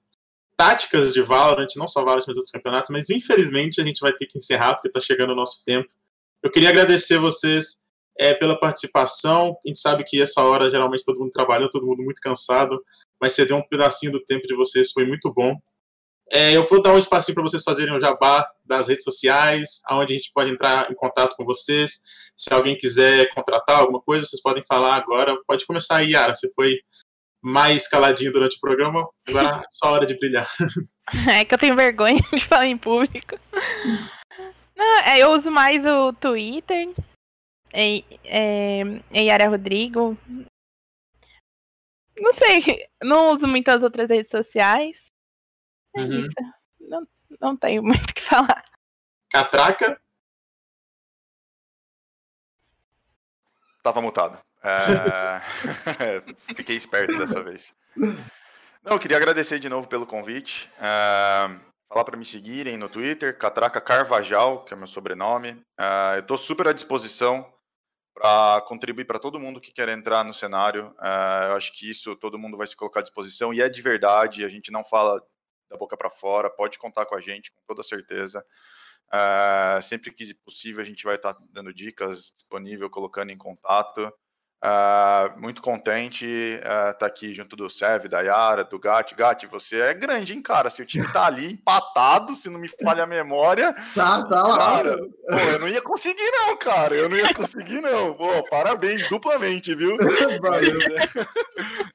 [0.55, 4.25] táticas de Valorant, não só Valorant, mas outros campeonatos, mas infelizmente a gente vai ter
[4.25, 5.89] que encerrar porque tá chegando o nosso tempo.
[6.41, 7.81] Eu queria agradecer vocês
[8.19, 9.57] é, pela participação.
[9.65, 12.81] A gente sabe que essa hora geralmente todo mundo trabalhando, todo mundo muito cansado,
[13.21, 15.55] mas você deu um pedacinho do tempo de vocês, foi muito bom.
[16.31, 19.81] É, eu vou dar um espacinho para vocês fazerem o um jabá das redes sociais,
[19.85, 22.01] aonde a gente pode entrar em contato com vocês.
[22.35, 25.37] Se alguém quiser contratar alguma coisa, vocês podem falar agora.
[25.47, 26.33] Pode começar aí, Yara.
[26.33, 26.79] Você foi
[27.45, 30.49] mais caladinho durante o programa, agora é só hora de brilhar.
[31.31, 33.37] É que eu tenho vergonha de falar em público.
[34.75, 36.91] Não, é, eu uso mais o Twitter.
[37.71, 38.81] É, é,
[39.13, 40.17] é Yara Rodrigo.
[42.17, 45.11] Não sei, não uso muitas outras redes sociais.
[45.95, 46.19] É uhum.
[46.21, 46.35] isso.
[46.79, 47.07] Não,
[47.39, 48.65] não tenho muito o que falar.
[49.31, 50.01] Catraca?
[53.83, 54.43] Tava mutado.
[54.65, 56.21] É...
[56.55, 57.75] Fiquei esperto dessa vez.
[57.95, 60.69] Não, eu queria agradecer de novo pelo convite.
[60.79, 61.49] É...
[61.87, 65.61] Falar para me seguirem no Twitter, Catraca Carvajal, que é meu sobrenome.
[65.79, 66.15] É...
[66.15, 67.53] Eu estou super à disposição
[68.13, 70.95] para contribuir para todo mundo que quer entrar no cenário.
[71.49, 74.45] Eu acho que isso todo mundo vai se colocar à disposição e é de verdade.
[74.45, 75.21] A gente não fala
[75.69, 76.49] da boca para fora.
[76.49, 78.43] Pode contar com a gente, com toda certeza.
[79.13, 84.11] Uh, sempre que possível, a gente vai estar tá dando dicas disponível, colocando em contato.
[84.63, 89.13] Uh, muito contente estar uh, tá aqui junto do Sev, da Yara, do Gatti.
[89.13, 90.71] Gatti, você é grande, hein, cara?
[90.71, 93.73] Se o time tá ali empatado, se não me falha a memória.
[93.93, 94.57] Tá, tá lá.
[94.57, 96.95] Cara, pô, eu não ia conseguir, não, cara.
[96.95, 98.15] Eu não ia conseguir, não.
[98.15, 99.97] Pô, parabéns, duplamente, viu?
[100.41, 101.27] Mas, é,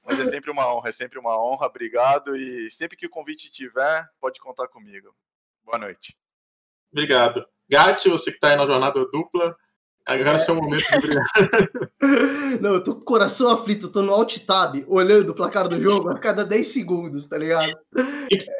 [0.04, 1.66] mas é sempre uma honra, é sempre uma honra.
[1.66, 2.36] Obrigado.
[2.36, 5.14] E sempre que o convite tiver, pode contar comigo.
[5.64, 6.16] Boa noite.
[6.92, 7.46] Obrigado.
[7.68, 9.56] Gatti, você que está aí na jornada dupla,
[10.18, 11.24] agora é, seu momento de brilhar.
[12.60, 15.68] Não, eu tô com o coração aflito, eu tô no alt tab, olhando o placar
[15.68, 17.76] do jogo a cada 10 segundos, tá ligado?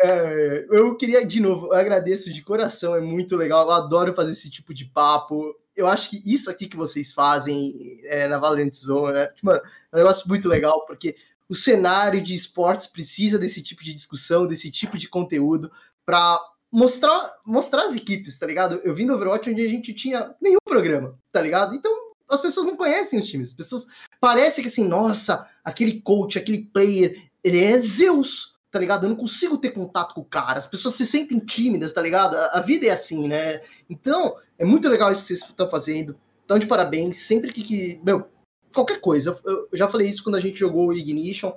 [0.02, 4.32] É, eu queria, de novo, eu agradeço de coração, é muito legal, eu adoro fazer
[4.32, 5.54] esse tipo de papo.
[5.76, 9.60] Eu acho que isso aqui que vocês fazem é, na Valorant Zone, é, mano,
[9.92, 11.14] é um negócio muito legal, porque
[11.48, 15.70] o cenário de esportes precisa desse tipo de discussão, desse tipo de conteúdo,
[16.04, 16.40] para
[16.72, 18.80] mostrar, mostrar as equipes, tá ligado?
[18.84, 21.74] Eu vim do Overwatch onde a gente tinha nenhum programa, tá ligado?
[21.74, 21.92] Então
[22.28, 23.48] as pessoas não conhecem os times.
[23.48, 23.86] As pessoas
[24.20, 29.04] parece que assim, nossa, aquele coach, aquele player, ele é Zeus, tá ligado?
[29.04, 30.58] Eu não consigo ter contato com o cara.
[30.58, 32.36] As pessoas se sentem tímidas, tá ligado?
[32.36, 33.60] A, a vida é assim, né?
[33.88, 36.16] Então, é muito legal isso que vocês estão fazendo.
[36.44, 37.16] Então, de parabéns.
[37.16, 38.28] Sempre que, que meu,
[38.72, 39.36] qualquer coisa.
[39.44, 41.52] Eu, eu já falei isso quando a gente jogou o Ignition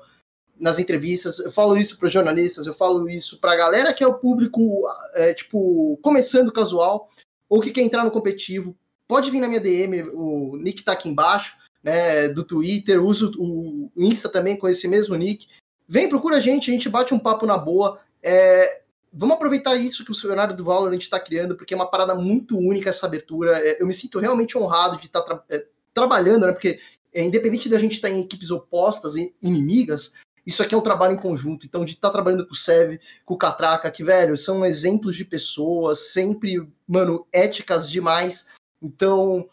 [0.63, 4.07] nas entrevistas, eu falo isso para jornalistas, eu falo isso para a galera que é
[4.07, 4.81] o público,
[5.13, 7.09] é, tipo, começando casual,
[7.49, 8.73] ou que quer entrar no competitivo,
[9.05, 13.91] pode vir na minha DM, o nick tá aqui embaixo, né, do Twitter, uso o
[13.97, 15.47] Insta também com esse mesmo nick.
[15.85, 17.99] Vem, procura a gente, a gente bate um papo na boa.
[18.23, 22.15] É, vamos aproveitar isso que o cenário do Valorant está criando, porque é uma parada
[22.15, 23.59] muito única essa abertura.
[23.59, 26.79] É, eu me sinto realmente honrado de estar tá tra é, trabalhando, né, porque
[27.13, 30.13] é, independente da gente estar tá em equipes opostas inimigas,
[30.45, 31.65] isso aqui é um trabalho em conjunto.
[31.65, 35.15] Então, de estar tá trabalhando com o Sev, com o Catraca, que, velho, são exemplos
[35.15, 38.47] de pessoas, sempre, mano, éticas demais.
[38.81, 39.47] Então,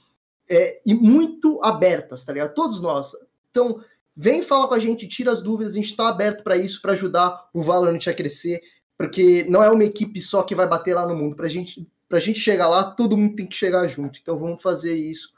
[0.49, 2.55] é, e muito abertas, tá ligado?
[2.55, 3.13] Todos nós.
[3.51, 3.83] Então,
[4.17, 6.93] vem falar com a gente, tira as dúvidas, a gente está aberto para isso, para
[6.93, 8.61] ajudar o Valorant a crescer,
[8.99, 11.37] porque não é uma equipe só que vai bater lá no mundo.
[11.37, 14.19] Pra gente, pra gente chegar lá, todo mundo tem que chegar junto.
[14.21, 15.33] Então, vamos fazer isso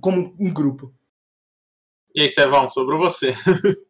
[0.00, 0.94] como um grupo.
[2.14, 3.34] E aí, Sevão, sobrou você.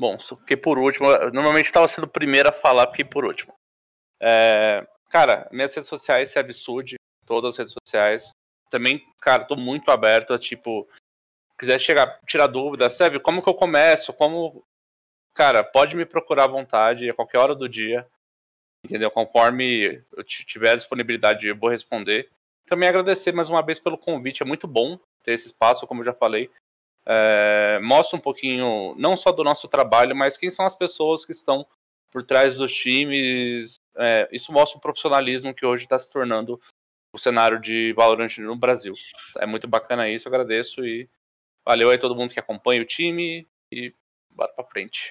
[0.00, 1.08] Bom, fiquei por último.
[1.30, 3.52] Normalmente estava sendo o primeiro a falar, fiquei por último.
[4.18, 6.94] É, cara, minhas redes sociais, é absurdo,
[7.26, 8.30] todas as redes sociais.
[8.70, 10.88] Também, cara, tô muito aberto a, tipo,
[11.58, 14.64] quiser chegar, tirar dúvida, sabe, como que eu começo, como...
[15.34, 18.08] Cara, pode me procurar à vontade, a qualquer hora do dia,
[18.82, 19.10] entendeu?
[19.10, 22.30] Conforme eu tiver disponibilidade, eu vou responder.
[22.64, 26.06] Também agradecer mais uma vez pelo convite, é muito bom ter esse espaço, como eu
[26.06, 26.50] já falei
[27.12, 31.32] é, mostra um pouquinho, não só do nosso trabalho, mas quem são as pessoas que
[31.32, 31.66] estão
[32.10, 33.80] por trás dos times.
[33.96, 36.60] É, isso mostra o profissionalismo que hoje está se tornando
[37.12, 38.94] o cenário de Valorant no Brasil.
[39.38, 41.08] É muito bacana isso, agradeço e
[41.66, 43.92] valeu aí todo mundo que acompanha o time e
[44.30, 45.10] bora pra frente.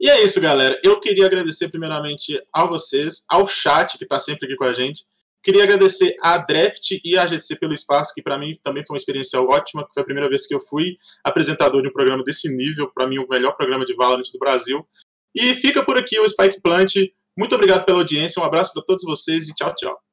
[0.00, 0.80] E é isso, galera.
[0.82, 5.04] Eu queria agradecer primeiramente a vocês, ao chat que está sempre aqui com a gente.
[5.42, 8.98] Queria agradecer a Draft e a GC pelo espaço, que para mim também foi uma
[8.98, 12.54] experiência ótima, que foi a primeira vez que eu fui apresentador de um programa desse
[12.54, 14.86] nível, para mim o melhor programa de Valorant do Brasil.
[15.34, 16.94] E fica por aqui o Spike Plant.
[17.38, 20.09] Muito obrigado pela audiência, um abraço para todos vocês e tchau, tchau.